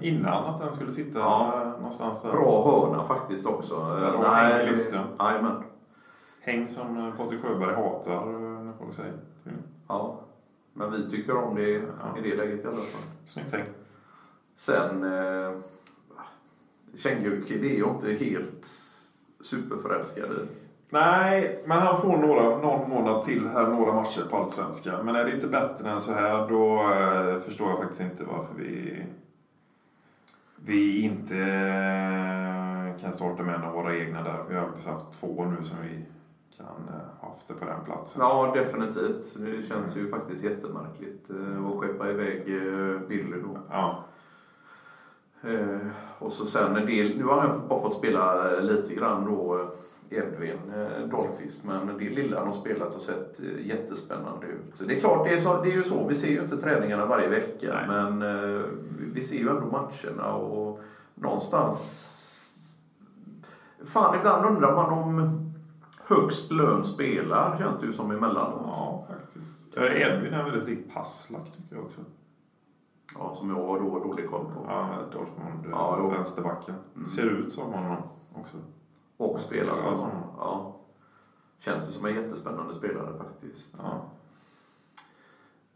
[0.00, 1.72] innan att den skulle sitta Ja.
[1.78, 2.32] någonstans där.
[2.32, 3.74] Bra hörna faktiskt också.
[3.76, 5.00] Där har Henk i luften.
[5.18, 5.62] Jajamän.
[6.40, 8.22] Häng som Patrik Sjöberg hatar
[8.92, 9.12] säger.
[9.46, 9.58] Mm.
[9.88, 10.20] Ja.
[10.72, 12.18] Men vi tycker om det Ja.
[12.18, 13.10] i det läget i alla fall.
[13.26, 13.64] Snyggt häng.
[14.56, 15.04] Sen...
[15.04, 15.52] Eh,
[16.96, 18.66] Kängurki, det är jag inte helt
[19.40, 20.46] superförälskad i.
[20.90, 25.06] Nej, men han får några, någon månad till här, några matcher på Allsvenskan.
[25.06, 28.54] Men är det inte bättre än så här då eh, förstår jag faktiskt inte varför
[28.58, 29.02] vi,
[30.56, 34.44] vi inte eh, kan starta med en av våra egna där.
[34.48, 36.04] Vi har faktiskt haft två nu som vi
[36.56, 38.20] kan eh, haft det på den platsen.
[38.22, 39.34] Ja, definitivt.
[39.36, 43.58] Det känns ju faktiskt jättemärkligt eh, att skeppa iväg eh, Billy då.
[43.70, 44.04] Ja,
[46.18, 49.70] och så sen en del, nu har han bara fått spela lite grann då
[50.10, 50.58] Edvin
[51.10, 54.78] Dahlqvist, men det lilla han har spelat har sett jättespännande ut.
[54.78, 56.56] Så det är klart, det är, så, det är ju så, vi ser ju inte
[56.56, 57.86] träningarna varje vecka, Nej.
[57.88, 58.20] men
[58.98, 60.80] vi- vi ser ju ändå matcherna och
[61.14, 62.10] någonstans...
[63.86, 65.40] Fan, ibland undrar man om
[66.06, 68.62] högst lön spelar, känns det ju som emellanåt.
[68.64, 69.76] ja faktiskt.
[69.76, 72.00] Eh, Edvin är väldigt lik Passlack tycker jag också.
[73.18, 74.64] Ja, som jag har då dålig koll på.
[74.68, 76.10] Ja, Dortmund, Ja, jo.
[76.10, 76.74] vänsterbacken.
[76.96, 77.06] Mm.
[77.08, 77.96] Ser ut som honom
[78.34, 78.56] också.
[79.16, 80.22] Och spelar som honom.
[80.38, 80.76] Ja.
[81.58, 83.74] Känns det som en jättespännande spelare faktiskt.
[83.82, 84.00] Ja.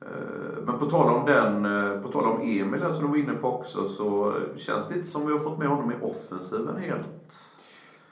[0.01, 1.65] Eh, Men på tal om den,
[1.95, 5.07] eh, på tal om Emil som du var inne på också så känns det inte
[5.09, 7.35] som vi har fått med honom i offensiven helt.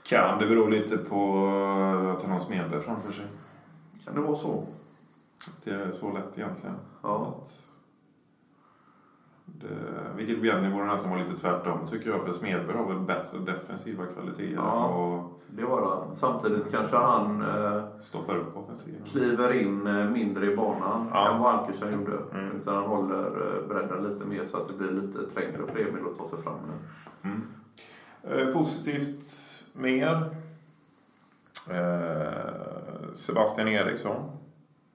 [0.09, 1.47] Kan det bero lite på
[2.17, 3.25] att han har Smedberg framför sig?
[4.05, 4.67] Kan det vara så?
[5.65, 6.77] Det är så lätt egentligen.
[7.03, 7.35] Ja.
[7.43, 7.63] Att
[9.45, 9.69] det,
[10.17, 12.23] vilket egentligen borde nästan vara lite tvärtom tycker jag.
[12.23, 14.85] För Smedberg har väl bättre defensiva kvaliteter Ja.
[14.87, 16.17] och Det har han.
[16.17, 19.03] Samtidigt kanske han eh, stoppar upp offensiven.
[19.05, 21.33] kliver in eh, mindre i banan Ja.
[21.35, 22.19] än vad Ankersen gjorde.
[22.35, 22.57] Mm.
[22.57, 26.05] Utan han håller eh, bredden lite mer så att det blir lite trängre för Emil
[26.13, 26.73] att ta sig fram nu.
[27.31, 27.43] Mm.
[28.23, 29.25] Eh, positivt
[29.77, 30.37] mer.
[31.71, 34.31] Eh, Sebastian Eriksson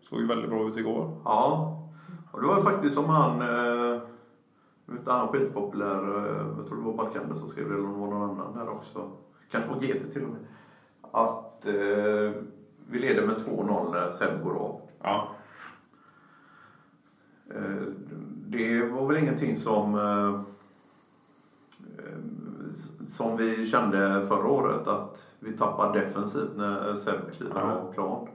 [0.02, 1.18] såg ju väldigt bra ut igår.
[1.26, 1.78] Ja,
[2.32, 4.02] och det var faktiskt som han, eh,
[4.92, 8.54] inte han skitpopulär, eh, jag tror det var Barkander som skrev det, eller någon annan
[8.54, 9.12] där också.
[9.52, 10.40] Kanske var GT till och med.
[11.12, 12.44] Att eh,
[12.90, 14.82] vi leder med 2-0 när Seb går av.
[15.04, 15.28] Ja,
[17.56, 17.88] Eh,
[18.48, 20.42] det var väl ingenting som eh, eh,
[23.08, 27.72] som vi kände förra året att vi tappade defensivt när Seb kliver Ja.
[27.72, 28.28] av plan.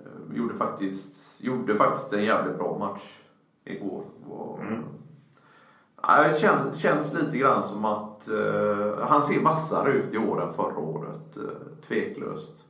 [0.00, 3.18] Eh, Gjorde faktiskt, gjorde faktiskt en jävligt bra match
[3.64, 4.02] igår.
[4.28, 4.84] Var, Mm.
[6.32, 10.52] Det känns, känns lite grann som att eh, han ser vassare ut i år än
[10.52, 11.36] förra året.
[11.36, 12.64] eh, tveklöst.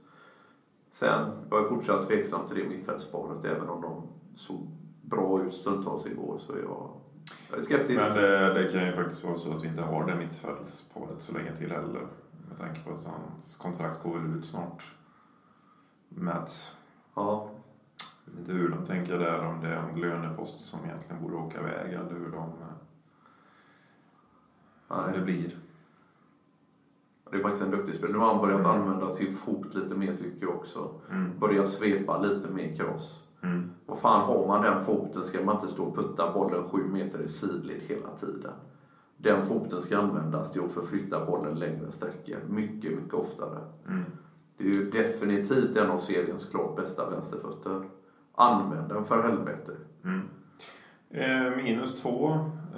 [0.90, 4.02] Sen var jag fortsatt tveksam till det mittfältsparet även om de
[4.36, 4.56] såg
[5.02, 6.36] bra ut stundtals igår.
[6.38, 6.90] Så jag,
[7.50, 8.00] jag är skeptisk.
[8.00, 11.32] Men det, det kan ju faktiskt vara så att vi inte har det mittfältsparet så
[11.32, 12.06] länge till heller.
[12.48, 14.94] Med tanke på att hans kontrakt går väl ut snart.
[16.08, 16.76] Mats.
[17.14, 17.50] Ja.
[18.24, 21.36] Jag vet inte hur de tänker där, om det är en lönepost som egentligen borde
[21.36, 22.52] åka iväg eller hur de,
[24.88, 25.20] det Nej.
[25.20, 25.56] blir.
[27.30, 28.12] Det är faktiskt en duktig spelare.
[28.12, 28.70] Nu har han börjat Mm.
[28.70, 31.00] använda sin fot lite mer tycker jag också.
[31.10, 31.38] Mm.
[31.38, 33.27] Börjat svepa lite mer cross.
[33.42, 33.70] Mm.
[33.86, 37.22] Vad fan har man den foten ska man inte stå och putta bollen sju meter
[37.22, 38.52] i sidled hela tiden.
[39.16, 42.38] Den foten ska användas till att förflytta bollen längre sträckor.
[42.48, 43.58] Mycket, mycket oftare.
[43.88, 44.04] Mm.
[44.56, 47.82] Det är ju definitivt en av seriens klart bästa vänsterfötter.
[48.34, 49.72] Använd den för helvete.
[50.04, 50.28] Mm.
[51.10, 52.28] Eh, minus två.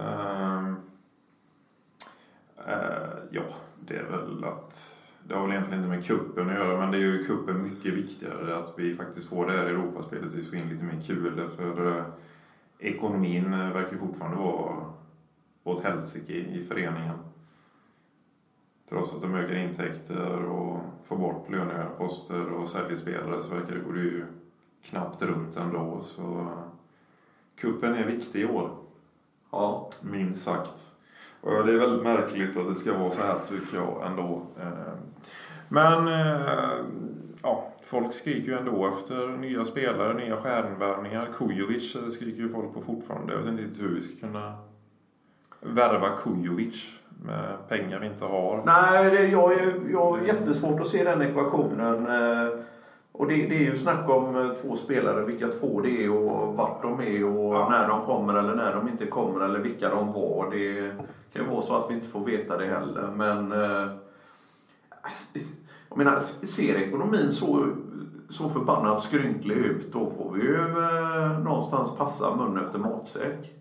[0.01, 0.77] Ehm,
[2.66, 3.42] eh, ja,
[3.81, 4.96] det är väl att...
[5.31, 7.95] Det har väl egentligen inte med kuppen att göra, men det är ju kuppen mycket
[7.95, 8.57] viktigare.
[8.57, 11.49] Att vi faktiskt får det här Europaspelet, vi får in lite mer kul.
[11.57, 12.05] För eh,
[12.79, 14.93] ekonomin eh, verkar fortfarande vara
[15.64, 17.19] åt helsike i föreningen.
[18.88, 23.81] Trots att de ökar intäkter och får bort löneposter och säljer spelare så verkar det
[23.81, 24.25] gå ju
[24.83, 26.03] knappt runt ändå.
[26.03, 26.53] Så
[27.61, 28.71] kuppen är viktig i år,
[29.51, 30.89] Ja, minst sagt.
[31.40, 34.42] Och det är väldigt märkligt att det ska vara så här tycker jag ändå.
[34.61, 34.92] Eh,
[35.68, 36.40] men eh,
[37.42, 41.29] ja, folk skriker ju ändå efter nya spelare, nya stjärnvärvningar.
[41.38, 43.33] Kujovic eh, skriker ju folk på fortfarande.
[43.33, 44.55] Jag vet inte hur vi ska kunna
[45.61, 46.90] värva Kujovic
[47.24, 48.62] med pengar vi inte har.
[48.66, 49.53] Nej, det, jag,
[49.90, 52.07] jag har jättesvårt att se den ekvationen.
[53.20, 56.54] Och det, det är ju snack om eh, två spelare, vilka två det är och
[56.56, 57.68] vart de är och Ja.
[57.70, 60.50] när de kommer eller när de inte kommer eller vilka de var.
[60.50, 60.90] Det
[61.33, 63.11] kan ju vara så att vi inte får veta det heller.
[63.16, 63.92] Men eh,
[65.88, 67.66] jag menar, ser ekonomin så,
[68.28, 73.60] så förbannat skrynklig ut då får vi ju eh, någonstans passa mun efter matsäck.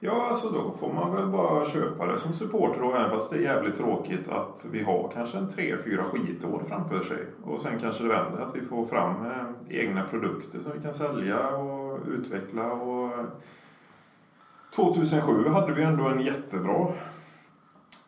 [0.00, 3.36] Ja, alltså då får man väl bara köpa det som supporter och även fast det
[3.36, 7.26] är jävligt tråkigt att vi har kanske en tre, fyra skitår framför sig.
[7.44, 10.94] Och sen kanske det vänder, att vi får fram eh, egna produkter som vi kan
[10.94, 12.72] sälja och utveckla.
[12.72, 13.10] Och
[14.74, 16.86] 2007 hade vi ändå en jättebra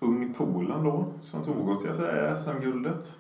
[0.00, 1.94] ung Polen då som tog oss till
[2.37, 3.18] SM-guldet.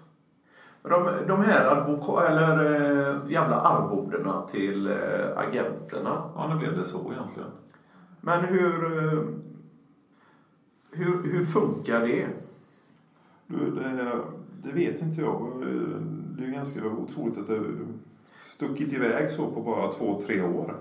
[0.82, 6.30] De, de här advoka- eller eh, jävla arvodena till eh, agenterna.
[6.36, 7.50] Ja, nu blev det så egentligen.
[8.20, 9.22] Men hur, eh,
[10.90, 12.26] hur, hur funkar det?
[13.46, 14.12] Du, det,
[14.62, 15.52] det vet inte jag.
[16.38, 17.60] Det är ganska otroligt att det
[18.38, 20.74] stuckit iväg så på bara två, tre år.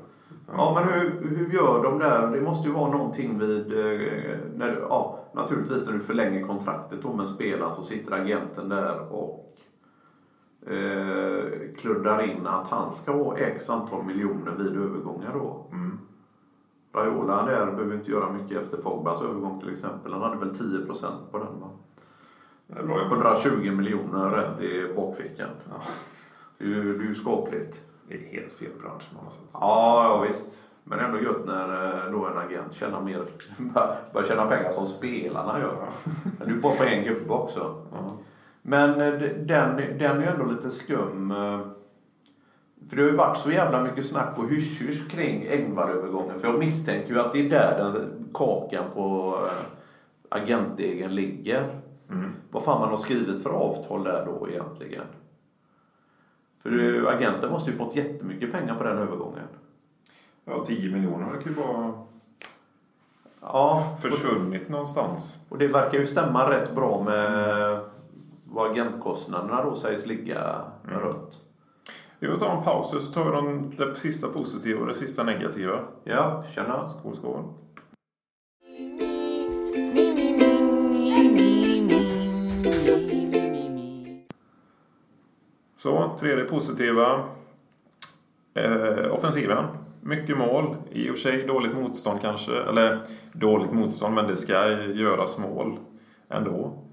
[0.47, 2.31] Ja, men hur, hur gör de där?
[2.31, 3.73] Det måste ju vara någonting vid...
[3.73, 9.13] eh, När, ja, naturligtvis när du förlänger kontraktet med en spelare så sitter agenten där
[9.13, 9.57] och
[10.71, 11.45] eh,
[11.77, 15.65] kluddar in att han ska ha x antal miljoner vid övergångar då.
[15.71, 15.99] Mm.
[16.93, 20.13] Raiola där behöver inte göra mycket efter Pogbas övergång till exempel.
[20.13, 21.69] Han hade väl 10% på den va?
[22.67, 23.11] Det är jobbat.
[23.11, 25.49] 120 miljoner rätt i bakfickan.
[25.69, 25.81] Ja.
[26.57, 27.81] Det är ju det är ju skapligt.
[28.07, 29.49] Det är helt fel bransch man har sett.
[29.53, 30.57] Ja, ja visst.
[30.83, 33.25] Men ändå gött när eh, då en agent tjänar mer,
[34.13, 35.89] börjar tjäna pengar som spelarna gör.
[36.39, 37.81] Men du är bara på en gubbe också.
[37.91, 38.11] Ja.
[38.61, 41.33] Men eh, den, den är ju ändå lite skum.
[42.89, 46.39] För det har ju varit så jävla mycket snack och hysch-hysch kring Engvall-övergången.
[46.39, 49.65] För jag misstänker ju att det är där den kakan på eh,
[50.29, 51.81] agentdegen ligger.
[52.09, 52.31] Mm.
[52.51, 55.05] Vad fan man har skrivit för avtal där då egentligen.
[56.63, 59.47] För det- agenten måste ju fått jättemycket pengar på den övergången.
[60.45, 61.93] Ja, 10 miljoner verkar ju bara
[63.41, 65.45] Ja, försvunnit någonstans.
[65.49, 67.79] och det verkar ju stämma rätt bra med
[68.43, 70.99] vad agentkostnaderna då sägs ligga Mm.
[70.99, 71.39] runt.
[72.21, 74.93] Vi får ta en paus och så tar vi de, det sista positiva och det
[74.93, 75.79] sista negativa.
[76.03, 76.89] Ja, tjena.
[76.89, 77.43] Skål, skål.
[85.77, 87.23] Så, tredje positiva.
[88.53, 89.65] Eh, offensiven.
[90.01, 90.75] Mycket mål.
[90.91, 92.57] I och för sig dåligt motstånd kanske.
[92.61, 92.99] Eller
[93.33, 95.79] dåligt motstånd, men det ska göras mål
[96.29, 96.88] ändå.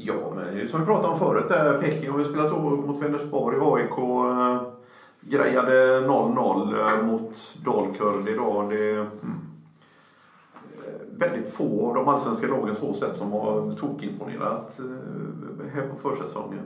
[0.00, 3.98] Ja, men som vi pratade om förut där, Peking har ju spelat mot Vänersborg, AIK.
[3.98, 4.62] eh,
[5.20, 8.70] grejade 0-0 mot Dalkurd idag.
[8.70, 9.06] Det är
[11.16, 16.62] väldigt få av de allsvenska lagen så sett som har tokimponerat eh, här på försäsongen.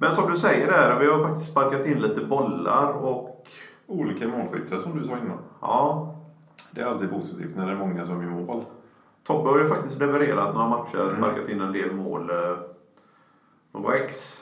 [0.00, 3.46] Men som du säger där, vi har faktiskt sparkat in lite bollar och
[3.86, 5.38] Olika målskyttar som du sa innan.
[5.60, 6.14] ja,
[6.74, 8.64] Det är alltid positivt när det är många som gör mål.
[9.30, 12.30] Tobbe har ju faktiskt levererat några matcher, sparkat in en del mål.
[12.30, 12.56] eh,
[13.72, 14.38] Nova X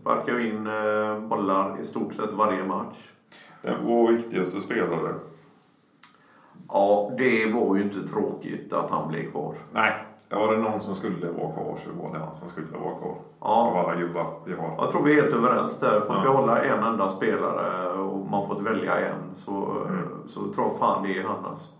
[0.00, 2.96] sparkar ju in eh, bollar i stort sett varje match.
[3.62, 5.14] Är vår viktigaste spelare.
[6.68, 9.54] Ja, det var ju inte tråkigt att han blev kvar.
[9.72, 9.92] Nej,
[10.30, 13.14] var det någon som skulle vara kvar så var det han som skulle vara kvar.
[13.40, 13.46] Ja.
[13.46, 14.74] Av alla gubbar vi har.
[14.78, 16.00] Jag tror vi är helt överens där.
[16.00, 16.22] Får Ja.
[16.22, 19.86] behålla en enda spelare och man fått välja en så,
[20.26, 21.72] så tror jag fan det är han alltså.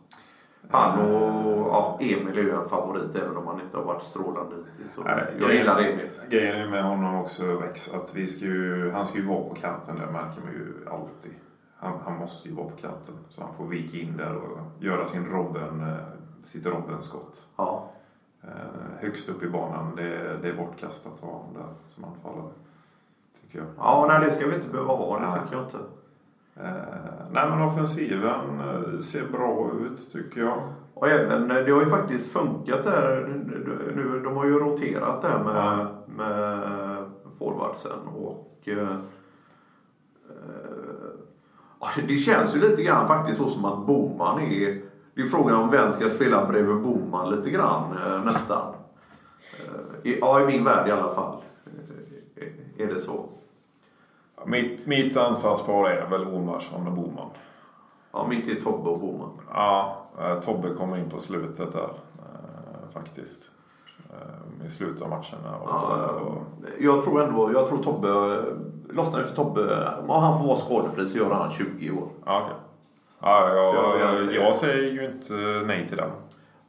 [0.70, 4.56] Han och ja, Emil är ju en favorit även om han inte har varit strålande
[4.56, 4.98] hittills.
[5.40, 6.10] Jag gillar Emil.
[6.30, 9.54] Grejen är med honom också Vex att vi ska ju, han ska ju vara på
[9.54, 11.32] kanten där märker man ju alltid.
[11.76, 15.06] Han, han måste ju vara på kanten så han får vika in där och göra
[15.06, 15.96] sin Robben, eh,
[16.44, 17.46] sitt Robben-skott.
[17.56, 17.90] Ja.
[18.42, 18.48] Eh,
[19.00, 22.50] högst upp i banan, det, det är bortkastat att ha honom där som anfallare.
[23.42, 23.68] Tycker jag.
[23.78, 25.18] ja, nej det ska vi inte behöva ha.
[25.18, 25.40] Det Nej.
[25.42, 25.78] tycker jag inte.
[26.56, 26.70] Eh,
[27.32, 30.58] nej men offensiven eh, ser bra ut tycker jag.
[30.94, 33.26] Och även, det har ju faktiskt funkat där.
[33.96, 35.86] Nu, de har ju roterat där med, Ja.
[36.06, 36.60] med
[37.38, 38.96] forwardsen och eh,
[40.28, 44.80] eh, det känns ju lite grann faktiskt så som att Boman är
[45.14, 48.74] det är frågan om vem ska spela bredvid Boman lite grann eh, nästan.
[49.52, 51.36] Eh, i- Ja, i min värld i alla fall.
[52.36, 53.28] Eh, Är det så?
[54.46, 57.28] Mitt, mitt anfallspar är väl Olmarsson och Boman.
[58.12, 59.30] Ja, mitt i Tobbe och Boman.
[59.54, 61.82] Ja, eh, Tobbe kommer in på slutet där
[62.18, 63.50] eh, faktiskt.
[64.10, 65.56] Eh, I slutet av matcherna.
[65.62, 66.42] Och, Ja, och,
[66.80, 68.08] jag tror ändå, jag tror Tobbe,
[68.90, 72.08] lossnar för Tobbe, om han får vara skadefri så gör han 20 år.
[72.26, 72.56] ja, okej.
[73.20, 75.32] ja, jag jag, jag- jag säger ju inte
[75.66, 76.10] nej till den.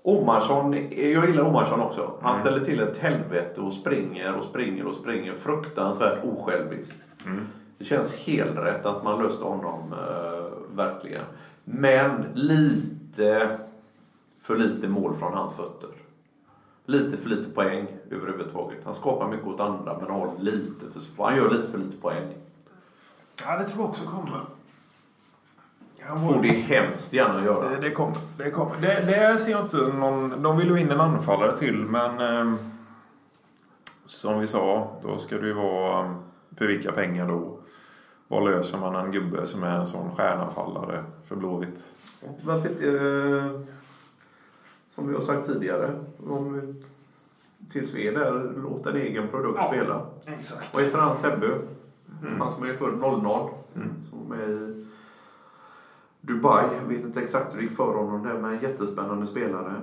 [0.07, 2.11] Omarsson, jag gillar Omarsson också.
[2.21, 2.39] Han Mm.
[2.45, 5.33] ställer till ett helvete och springer och springer och springer.
[5.33, 7.03] Fruktansvärt osjälviskt.
[7.25, 7.47] Mm.
[7.77, 11.23] Det känns helt rätt att man löste honom, eh, verkligen.
[11.63, 13.57] Men lite
[14.41, 15.89] för lite mål från hans fötter.
[16.85, 18.79] Lite för lite poäng överhuvudtaget.
[18.85, 22.27] Han skapar mycket åt andra men har lite för, han gör lite för lite poäng.
[23.47, 24.41] Ja, det tror jag också kommer.
[26.07, 27.69] Får det hemskt gärna göra.
[27.69, 28.17] Det, det kommer.
[28.37, 28.75] Det, kommer.
[28.81, 30.41] Det, det ser jag inte någon...
[30.43, 32.19] De vill ju in en anfallare till, men...
[32.47, 32.53] Eh,
[34.05, 36.05] som vi sa, då ska det ju vara...
[36.05, 36.11] eh,
[36.57, 37.57] För vilka pengar då?
[38.27, 41.85] Var löser man en gubbe som är en sån stjärnanfallare för Blåvitt?
[42.43, 43.59] Varför inte, eh,
[44.95, 46.83] som vi har sagt tidigare, om vi
[47.71, 49.67] tills vi är där, låt en egen produkt Ja.
[49.67, 50.01] spela.
[50.25, 50.73] Exakt.
[50.73, 51.47] Vad heter han, Sebbe?
[52.21, 52.41] Mm.
[52.41, 53.49] Han som är född 00.
[53.75, 53.89] Mm.
[54.09, 54.84] Som är i
[56.27, 56.65] Dubai.
[56.81, 59.73] Jag vet inte exakt hur det gick för honom där, men en jättespännande spelare.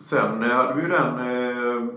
[0.00, 1.94] Sen eh, hade vi ju den, eh,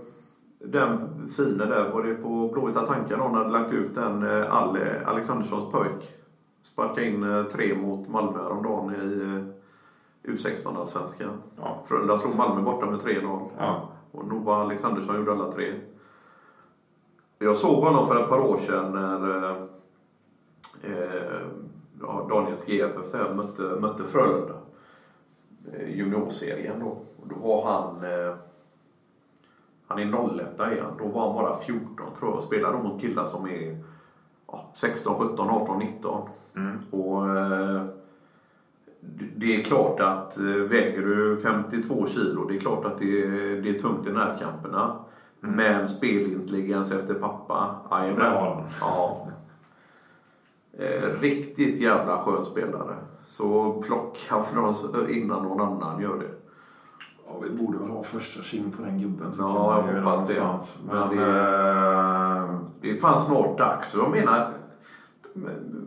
[0.58, 5.06] den fina där, var det på Blåvita tankar någon hade lagt ut den, eh, Ale,
[5.06, 6.14] Alexanderssons pojk.
[6.62, 11.38] Sparkade in tre mot Malmö häromdagen i eh, U16-allsvenskan.
[11.56, 11.82] Ja.
[11.86, 13.48] Frölunda slog Malmö borta med 3-0.
[13.58, 13.88] Ja.
[14.12, 15.74] Och Nova Alexandersson gjorde alla tre.
[17.38, 19.50] Jag såg honom för ett par år sedan när
[20.82, 21.46] eh,
[22.28, 24.54] Daniels GFF där mötte, mötte Frölunda.
[25.72, 26.86] Eh, juniorserien då.
[26.86, 28.12] Och då var han...
[28.12, 28.34] Eh,
[29.86, 30.96] han är 01 är han.
[30.98, 32.34] Då var han bara 14 tror jag.
[32.34, 33.78] Och spelade mot killar som är
[34.46, 36.28] ja, 16, 17, 18, 19.
[36.56, 36.78] Mm.
[36.90, 37.84] Och eh,
[39.36, 43.70] det är klart att väger du 52 kilo, det är klart att det är, det
[43.70, 44.96] är tungt i närkamperna.
[45.40, 48.64] Men spelintelligens efter pappa, jajamän.
[48.80, 49.28] Ja.
[50.78, 52.94] Eh, riktigt jävla skön spelare.
[53.26, 54.74] Så plocka från
[55.10, 56.28] innan någon annan gör det.
[57.26, 59.34] Ja, vi borde väl ha första kin på den gubben.
[59.38, 60.42] Ja, jag hoppas det.
[60.86, 63.94] Men Men, det- eh, Det är fan snart dags.
[63.94, 64.50] Jag menar,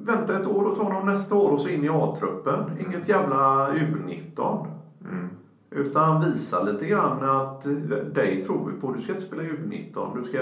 [0.01, 2.59] vänta ett år och ta honom nästa år och så in i A-truppen.
[2.87, 4.65] Inget jävla U19.
[5.09, 5.29] mm.
[5.69, 7.71] Utan visa lite grann att eh,
[8.13, 8.93] dig tror vi på.
[8.93, 10.17] Du ska inte spela U19.
[10.21, 10.39] Du ska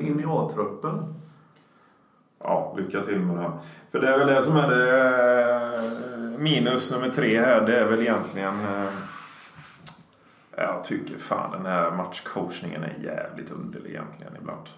[0.00, 1.14] in i A-truppen.
[2.38, 3.52] Ja, lycka till med det.
[3.90, 5.00] För det är väl det som är det
[5.42, 7.60] eh, minus nummer tre här.
[7.66, 8.54] Det är väl egentligen...
[8.60, 8.90] Eh,
[10.56, 14.68] jag tycker fan den här matchcoachningen är jävligt underlig egentligen ibland.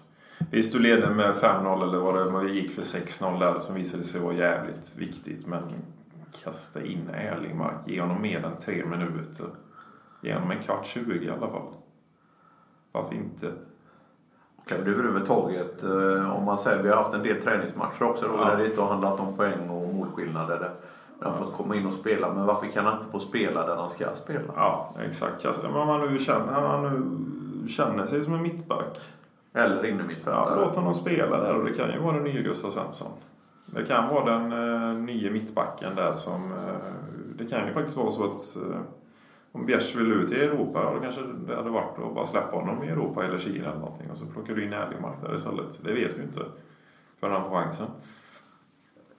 [0.49, 3.75] Visst, du ledde med 5-0 eller vad det men vi gick för 6-0 där som
[3.75, 5.47] visade sig vara jävligt viktigt.
[5.47, 5.63] Men
[6.43, 9.45] kasta in Erlingmark, ge honom mer än tre minuter.
[10.21, 11.73] Ge honom en kvart 20 i alla fall.
[12.91, 13.53] Varför inte?
[14.71, 18.33] Kan det överhuvudtaget, eh, om man säger vi har haft en del träningsmatcher också då,
[18.37, 18.45] Ja.
[18.49, 20.59] där det inte har handlat om poäng och målskillnader.
[21.19, 22.33] Där han fått komma in och spela.
[22.33, 24.53] Men varför kan han inte få spela där han ska spela?
[24.55, 25.45] Ja, exakt.
[25.45, 26.85] Alltså, Om han nu känner, han
[28.07, 28.99] sig som en mittback.
[29.53, 32.69] Eller inne Ja, låt honom spela där och det kan ju vara den nya Gustav
[32.69, 33.11] Svensson.
[33.65, 36.33] Det kan vara den eh, nya mittbacken där som...
[36.33, 36.75] Eh,
[37.37, 38.79] det kan ju faktiskt vara så att eh,
[39.51, 42.83] om Bjärs vill ut i Europa, då kanske det hade varit att bara släppa honom
[42.83, 45.79] i Europa eller Kina eller någonting och så plockar du in Erlingmark där istället.
[45.83, 46.41] Det vet vi ju inte
[47.19, 47.87] förrän han får chansen.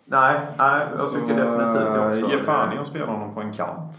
[0.04, 2.30] Nej, nej jag Så, tycker definitivt eh, också.
[2.30, 3.92] Ge fan i att spela honom på en kant.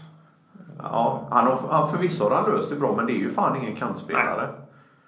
[0.78, 3.76] Ja, han har, förvisso har han löst det bra, men det är ju fan ingen
[3.76, 4.48] kantspelare.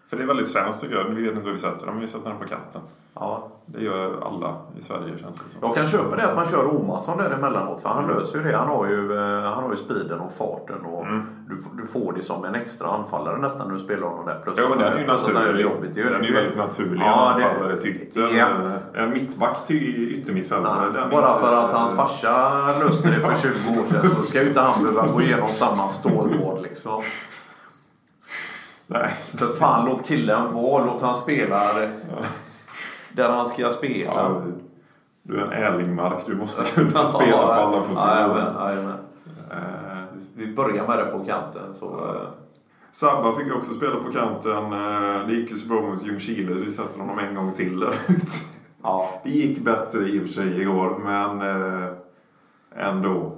[0.09, 1.05] För det är väldigt svenskt tycker jag.
[1.05, 2.81] Vi vet inte var vi sätter dem, vi sätter den på kanten.
[3.15, 3.49] Ja.
[3.69, 5.59] Det gör alla i Sverige känns det som.
[5.63, 8.57] Jag kan köpa det att man kör Omarsson där emellanåt, för han löser ju det.
[8.57, 11.27] Han har ju, eh, han har ju speeden och farten och Mm.
[11.49, 14.41] du, du får det som en extra anfallare nästan när du spelar honom där.
[14.45, 15.67] Plus Jo, men den är ju det naturlig.
[15.95, 17.03] Den är ju väldigt naturlig.
[17.07, 18.37] Ja, en det- anfallare ytter.
[18.39, 18.47] Ja.
[18.95, 21.01] En mittback till yttermittfältare.
[21.01, 24.49] Är bara för att hans farsa löste det för 20 år sedan så ska ju
[24.49, 27.03] inte han behöva gå igenom samma stålbad liksom.
[28.87, 29.15] Nej.
[29.39, 30.85] För fan, låt killen vara.
[30.85, 31.61] Låt han spela
[33.17, 34.13] där han ska spela.
[34.15, 34.43] Ja,
[35.23, 36.23] du är en Erlingmark.
[36.27, 38.53] Du måste kunna spela på alla positioner.
[38.61, 38.99] Jajamän.
[39.51, 39.99] Eh,
[40.35, 41.75] Vi börjar med det på kanten.
[41.75, 42.29] Så, eh,
[42.93, 44.73] Sabba fick ju också spela på kanten.
[44.73, 47.81] Eh, Det gick ju så bra mot Ljungskile så vi sätter honom en gång till
[47.81, 47.95] där
[48.83, 49.21] ja.
[49.25, 51.43] Det gick bättre i och för sig igår, men
[52.77, 53.33] ändå.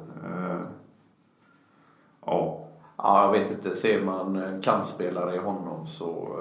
[2.26, 2.64] Ja.
[2.96, 3.76] ja, jag vet inte.
[3.76, 6.36] Ser man kantspelare i honom så...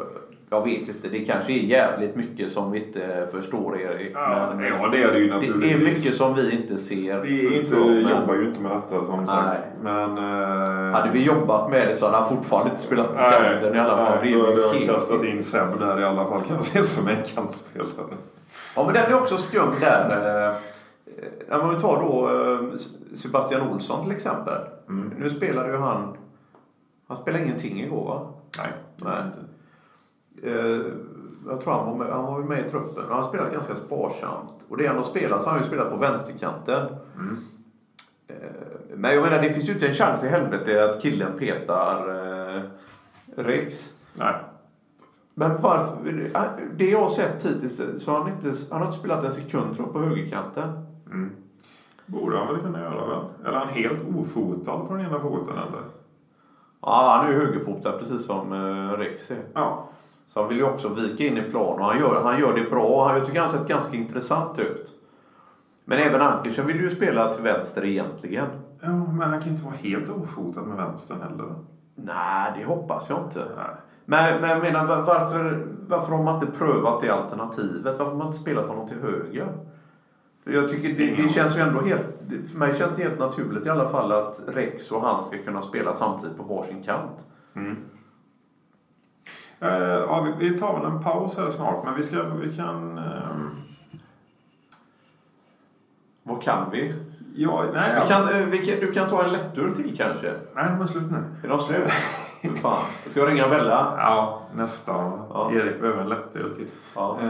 [0.49, 1.07] Jag vet inte.
[1.11, 4.11] Det kanske är jävligt mycket som vi inte förstår Erik.
[4.15, 5.83] Ja, men ja, det är det ju det är naturligtvis.
[5.83, 7.19] mycket som vi inte ser.
[7.21, 9.63] Vi inte, men jobbar ju inte med detta som sagt.
[9.81, 10.17] Men...
[10.17, 13.75] Eh, Hade vi jobbat med det så hade han fortfarande inte spelat på nej, kanten
[13.75, 14.17] i alla fall.
[14.23, 17.07] nej, då hade jag kastat in Seb där i alla fall kan jag se som
[17.07, 17.89] en kantspelare.
[18.75, 20.47] Ja, men den är också skum där.
[20.49, 20.55] eh,
[21.49, 22.77] Ja, men vi tar då eh,
[23.15, 24.53] Sebastian Olsson till exempel.
[24.89, 25.11] Mm.
[25.19, 26.17] Nu spelade ju han...
[27.07, 28.27] Han spelade ingenting igår va?
[28.57, 29.13] Nej, Nej.
[29.17, 29.25] Eh,
[31.47, 33.03] Jag tror han var med, han var med i truppen.
[33.07, 34.53] Han har spelat ganska sparsamt.
[34.69, 36.87] Och det han har spelat så har han ju spelat på vänsterkanten.
[37.15, 37.37] Mm.
[38.27, 38.35] Eh,
[38.95, 42.09] Men jag menar det finns ju inte en chans i helvete att killen petar
[42.55, 42.61] eh,
[43.35, 43.93] Rex.
[44.13, 44.35] Nej.
[45.33, 45.97] Men varför?
[46.77, 49.75] Det jag har sett hittills så har han inte, han har inte spelat en sekund
[49.75, 50.85] tror jag, på högerkanten.
[51.05, 51.31] Mm.
[52.05, 53.25] Borde han väl kunna göra väl?
[53.45, 55.83] Eller är han helt ofotad på den ena foten eller?
[56.81, 59.37] Ja, han är ju högerfotad precis som eh, Rex är.
[59.53, 59.89] Ja.
[60.27, 62.69] Så han vill ju också vika in i plan och han gör, han gör det
[62.69, 63.17] bra.
[63.17, 64.93] Jag tycker han sett ganska intressant ut.
[65.85, 68.45] Men även Ankersen vill ju spela till vänster egentligen.
[68.81, 71.55] Ja, men han kan ju inte vara helt ofotad med vänstern heller.
[71.95, 73.39] Nej, det hoppas jag inte.
[73.57, 73.65] Nej.
[74.05, 77.85] Men, men jag menar, va- varför, varför har man inte prövat det alternativet?
[77.85, 79.47] Varför har man inte spelat honom till höger?
[80.43, 82.05] För jag tycker det, det känns ju ändå helt...
[82.51, 85.61] För mig känns det helt naturligt i alla fall att Rex och han ska kunna
[85.61, 87.25] spela samtidigt på varsin kant.
[87.55, 87.75] Mm.
[89.59, 89.69] Eh,
[90.07, 92.97] ja, vi, tar väl en paus här snart, men vi, ska, vi kan...
[92.97, 93.49] ehm,
[96.23, 96.93] Vad kan vi?
[97.35, 100.33] ja, nej, vi, kan, eh, vi kan du kan ta en lättur till kanske?
[100.55, 101.23] nej, de är slut nu.
[101.43, 101.89] Är de slut?
[102.61, 102.83] Fan.
[103.09, 103.93] Ska jag ringa Bella?
[103.97, 105.21] Ja, nästan.
[105.29, 105.51] Ja.
[105.53, 106.67] Erik behöver en lättöl till.
[106.95, 107.17] Ja.
[107.21, 107.27] Eh,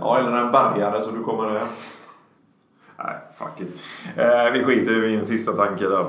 [0.00, 1.66] ja, eller en bärgare så du kommer med.
[2.98, 3.80] Nej, fuck it.
[4.16, 6.06] Eh, vi skiter i min sista tanke där.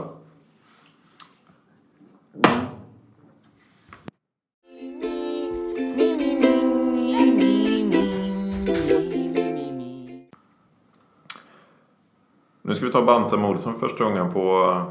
[12.98, 14.82] Nu ska vi ta bantamord som första gången på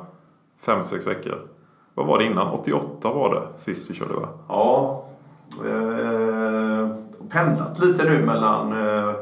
[0.64, 1.48] 5-6 veckor.
[1.94, 2.52] Vad var det innan?
[2.52, 4.28] 88 var det sist vi körde va?
[4.48, 5.04] Ja.
[5.64, 6.88] Eh,
[7.28, 9.14] pendlat lite nu mellan eh,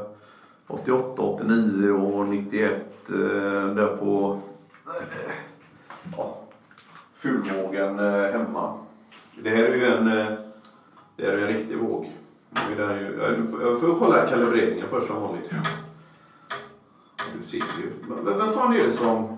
[0.67, 3.09] 88, 89 och 91.
[3.09, 3.15] Eh,
[3.75, 4.39] där på
[4.87, 5.31] eh,
[6.17, 6.37] ja,
[7.15, 8.73] Fulvågen eh, hemma.
[9.43, 10.25] Det här är ju en, eh,
[11.15, 12.11] det är en riktig våg.
[13.61, 15.51] Jag får kolla kalibreringen först som vanligt
[17.47, 17.93] sitter ju.
[18.07, 19.37] Men vem fan är det som...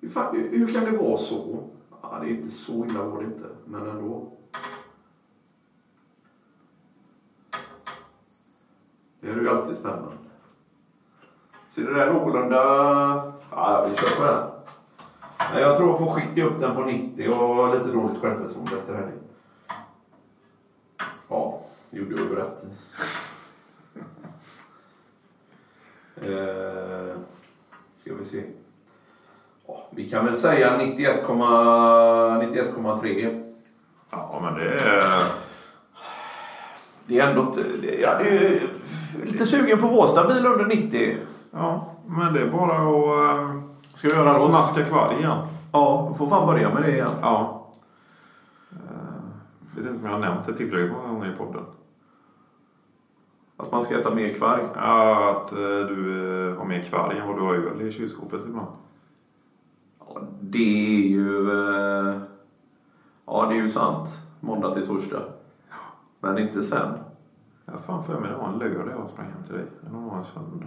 [0.00, 1.68] Hur, fan, hur- kan det vara så?
[2.02, 4.32] Ja, det är inte så illa var det inte, men ändå.
[9.20, 10.12] Det är ju alltid spännande.
[11.70, 12.56] Ser du där någorlunda...
[13.50, 14.48] Ja, vi kör på den.
[15.62, 19.18] Jag tror jag får skicka upp den på 90 och lite dåligt självförtroende efter helgen.
[21.28, 21.60] Ja,
[21.90, 22.68] det gjorde jag ju rätt i.
[26.22, 27.16] Eh,
[28.00, 28.42] ska vi se.
[29.66, 32.40] Ja, vi kan väl säga 91,3.
[32.42, 33.52] 91,3.
[34.10, 35.04] Ja, men det är...
[37.06, 37.42] Det är ändå
[37.80, 38.62] det- Ja, det är
[39.24, 41.16] lite sugen på Båstad bil under 90.
[41.52, 43.60] Ja, men det är bara att äh,
[43.94, 44.34] Ska vi göra det?
[44.34, 45.36] smaska kvar igen.
[45.72, 47.10] Ja, får fan börja med det igen.
[47.22, 47.54] Ja.
[49.76, 51.62] Jag vet inte om jag har nämnt det tillräckligt många gånger i podden.
[53.60, 54.62] Att man ska äta mer kvarg.
[54.74, 58.40] Ja, att eh, du eh, har mer kvarg än vad du har öl i kylskåpet
[58.46, 58.66] ibland.
[60.00, 61.50] Ja, det är ju...
[61.50, 62.20] eh,
[63.30, 64.08] Ja, det är ju sant.
[64.40, 65.22] Måndag till torsdag.
[66.20, 66.88] Men inte sen.
[67.66, 69.64] Har fan för mig det var en lördag jag sprang hem till dig.
[69.86, 70.66] Eller var en söndag.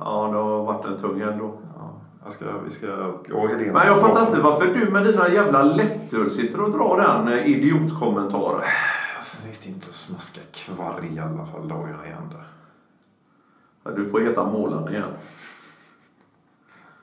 [0.00, 1.52] Ja, det har varit en tung ändå.
[1.78, 1.90] Ja,
[2.24, 2.86] jag ska, vi ska...
[3.28, 6.96] Jag Helene Men jag fattar inte varför du med dina jävla lättöl sitter och drar
[7.00, 7.28] den
[9.18, 9.22] eh, idiotkommentaren.
[9.24, 12.44] Snitt inte att smaska kvarg i alla fall dagarna i ända.
[13.84, 15.10] Ja, Du får heta målaren igen.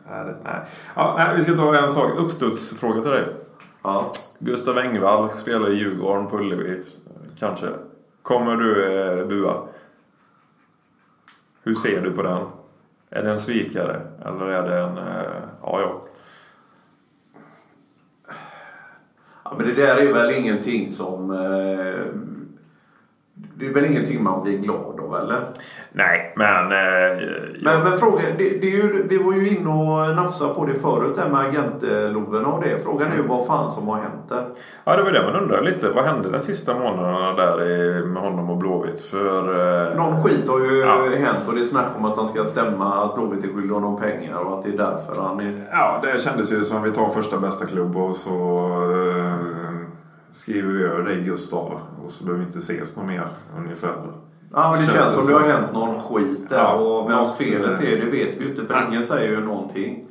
[0.09, 0.61] Nej, det- nej.
[0.95, 2.11] Ja, nej, vi ska ta en sak.
[2.19, 3.35] Uppstudsfråga till dig.
[3.83, 4.11] Ja.
[4.39, 6.81] Gustav Engvall spelar i Djurgården på Ullevi,
[7.39, 7.69] kanske.
[8.21, 9.67] Kommer du eh, bua?
[11.63, 12.41] Hur ser du på den?
[13.09, 14.97] Är det en svikare eller är det en...
[14.97, 16.01] Eh, ja, ja.
[19.43, 19.53] Ja.
[19.57, 21.31] Men det där är väl ingenting som...
[21.31, 22.32] Eh,
[23.55, 25.49] det är väl ingenting man blir glad av eller?
[25.91, 26.71] Nej, men...
[26.71, 27.17] Eh,
[27.61, 30.73] Men, men frågan, det, det är ju, vi var ju inne och nafsade på det
[30.73, 32.79] förut, det här med agentloven och det.
[32.83, 34.45] Frågan är ju vad fan som har hänt där.
[34.83, 35.89] ja, det var det man undrar lite.
[35.89, 39.01] Vad hände de sista månaderna där i, med honom och Blåvitt?
[39.01, 39.89] För...
[39.91, 41.09] Eh, Någon skit har ju Ja.
[41.17, 43.99] hänt och det är snack om att han ska stämma att Blåvitt är skyldig honom
[44.01, 45.67] pengar och att det är därför han är...
[45.71, 48.29] Ja, det kändes ju som vi tar första bästa klubb och så
[49.17, 49.33] eh,
[50.31, 51.79] skriver vi över dig Gustav.
[52.05, 53.27] Och så behöver vi inte ses något mer
[53.57, 53.95] ungefär.
[54.53, 56.57] Ja men det Känns känns som det har hänt någon skit där.
[56.57, 59.31] Ja, och men något, vad felet är det vet vi ju inte för ingen säger
[59.31, 60.05] ju någonting.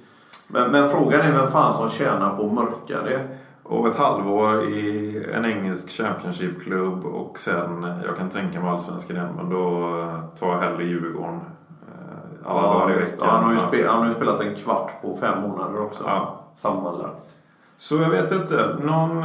[0.48, 3.28] Men, men frågan är vem fan som tjänar på att mörka det.
[3.62, 9.16] Och ett halvår i en engelsk Championship-klubb och sen, eh, jag kan tänka mig allsvenskan
[9.16, 11.40] igen, men då eh, tar jag hellre Djurgården.
[11.88, 13.18] eh, Alla dagar i veckan.
[13.20, 15.80] ja, han, har ju För- spel, han har ju spelat en kvart på fem månader
[15.82, 16.04] också.
[16.06, 16.38] Ja.
[16.56, 17.30] Sammanlagt.
[17.76, 19.24] Så jag vet inte, någon...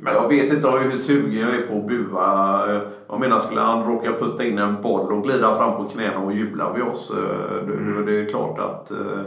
[0.00, 2.80] Men jag vet inte hur sugen jag är på att bua.
[3.08, 6.32] Jag menar skulle han råka putta in en boll och glida fram på knäna och
[6.32, 7.10] jubla vid oss.
[7.10, 9.20] eh, Då då är det klart att eh,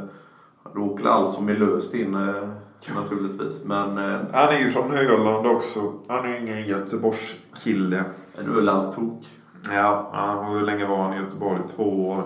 [0.75, 2.49] då åker allt som är löst in eh,
[2.95, 3.63] naturligtvis.
[3.65, 3.97] Men
[4.33, 5.93] Han är ju från Öland också.
[6.07, 8.03] Han är ingen Göteborgskille.
[8.39, 9.25] en Ölandstok.
[9.73, 10.09] Ja,
[10.47, 11.59] och hur länge var han i Göteborg?
[11.75, 12.23] Två år.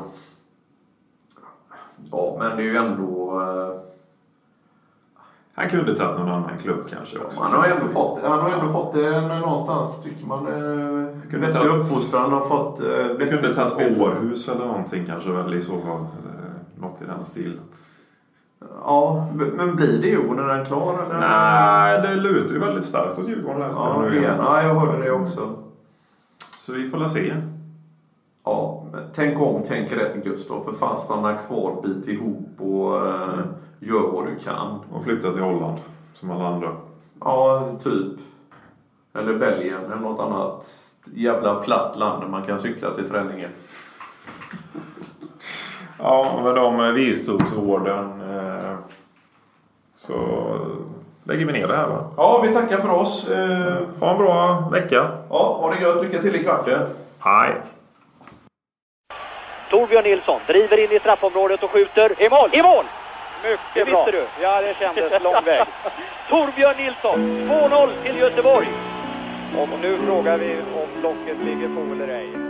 [2.11, 3.41] Ja, men det är ju ändå...
[5.55, 7.43] eh, Han kunde tagit någon annan klubb kanske också.
[7.43, 10.47] Han har ändå fått, han har ändå fått det någonstans, tycker man.
[10.47, 12.79] eh, Kunde Bättre uppfostran har fått...
[12.79, 13.99] eh, Vi bättre kunde tagit.
[14.01, 16.05] Århus eller någonting kanske väl i så fall.
[16.79, 17.59] Något i den stilen.
[18.83, 20.49] Ja, men blir det Djurgården?
[20.49, 21.19] Är den klar eller?
[21.19, 25.03] Nej, det lutar ju väldigt starkt åt Djurgården läste Ja, jag nu ja, jag hörde
[25.03, 25.49] det också.
[26.57, 27.33] Så vi får la se.
[28.43, 28.83] Ja,
[29.15, 30.63] tänk om, tänk rätt Gustav.
[30.63, 33.39] För fan stanna kvar, bit ihop och eh,
[33.79, 34.79] gör vad du kan.
[34.93, 35.79] Och flytta till Holland.
[36.13, 36.75] Som alla andra.
[37.19, 38.19] Ja, typ.
[39.13, 40.67] Eller Belgien eller något annat
[41.13, 43.51] jävla platt land där man kan cykla till träningen.
[45.99, 48.75] Ja, med de visdomsorden eh,
[49.95, 50.15] så
[51.23, 52.11] lägger vi ner det här va.
[52.17, 53.29] Ja, vi tackar för oss.
[53.29, 55.11] Eh, Ha en bra vecka.
[55.29, 56.03] Ja, ha det gött.
[56.03, 56.81] Lycka till i kvarten.
[57.19, 57.55] Hej.
[59.69, 62.21] Torbjörn Nilsson driver in i straffområdet och skjuter.
[62.21, 62.49] I mål!
[62.53, 62.85] I mål!
[63.45, 64.05] Mycket det bra.
[64.05, 64.43] visste du.
[64.43, 65.63] Ja, det kändes lång väg.
[66.29, 67.19] Torbjörn Nilsson,
[67.49, 68.67] 2-0 till Göteborg.
[69.57, 72.44] Och nu frågar vi om blocket ligger på eller ej.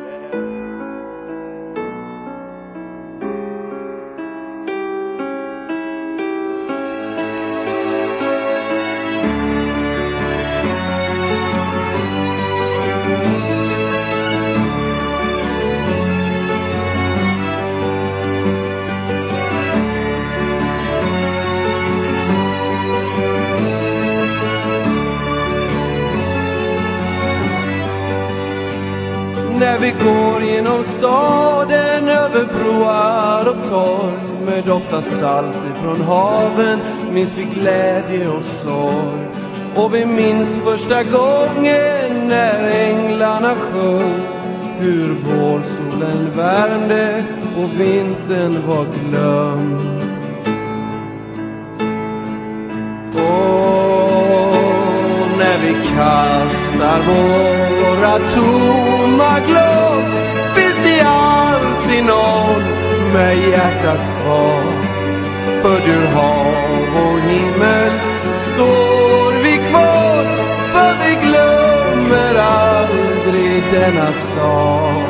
[30.85, 36.79] Staden över broar och torg med doft av salt ifrån haven
[37.11, 39.27] minns vi glädje och sorg.
[39.75, 44.35] Och vi minns första gången när änglarna sjöng
[44.79, 47.23] hur vårsolen värmde
[47.57, 49.81] och vintern var glömd.
[53.13, 53.67] Och
[55.37, 60.44] när vi kastar våra tomma glas
[61.05, 62.63] alltid någon
[63.13, 64.61] med hjärtat kvar.
[65.61, 67.91] För du hav och himmel
[68.35, 70.23] står vi kvar
[70.73, 75.03] för vi glömmer aldrig denna stad.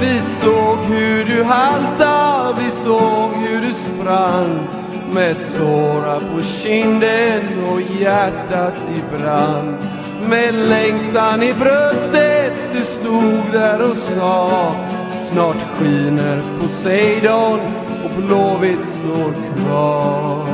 [0.00, 4.66] Vi såg hur du halta, vi såg hur du sprang
[5.12, 7.42] med tårar på kinden
[7.72, 9.76] och hjärtat i brand.
[10.28, 14.74] Med längtan i bröstet, du stod där och sa
[15.32, 17.60] Snart skiner Poseidon
[18.04, 20.46] och Blåvitt står kvar.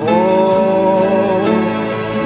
[0.00, 1.48] Och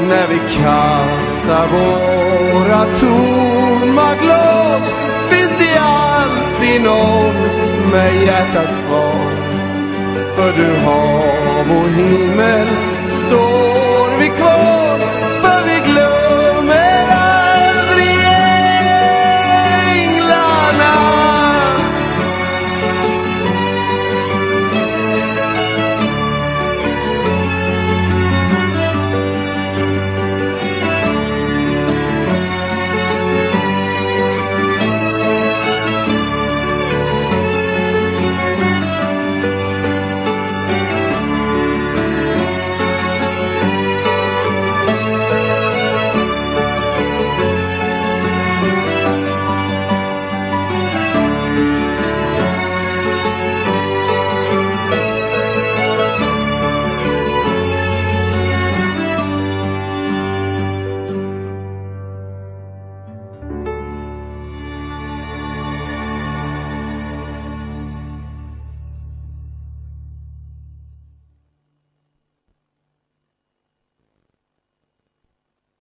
[0.08, 4.82] när vi kastar våra tomma glas
[5.30, 9.30] finns det alltid någon med hjärtat kvar.
[10.36, 12.66] För du hav och himmel
[13.04, 14.69] står vi kvar.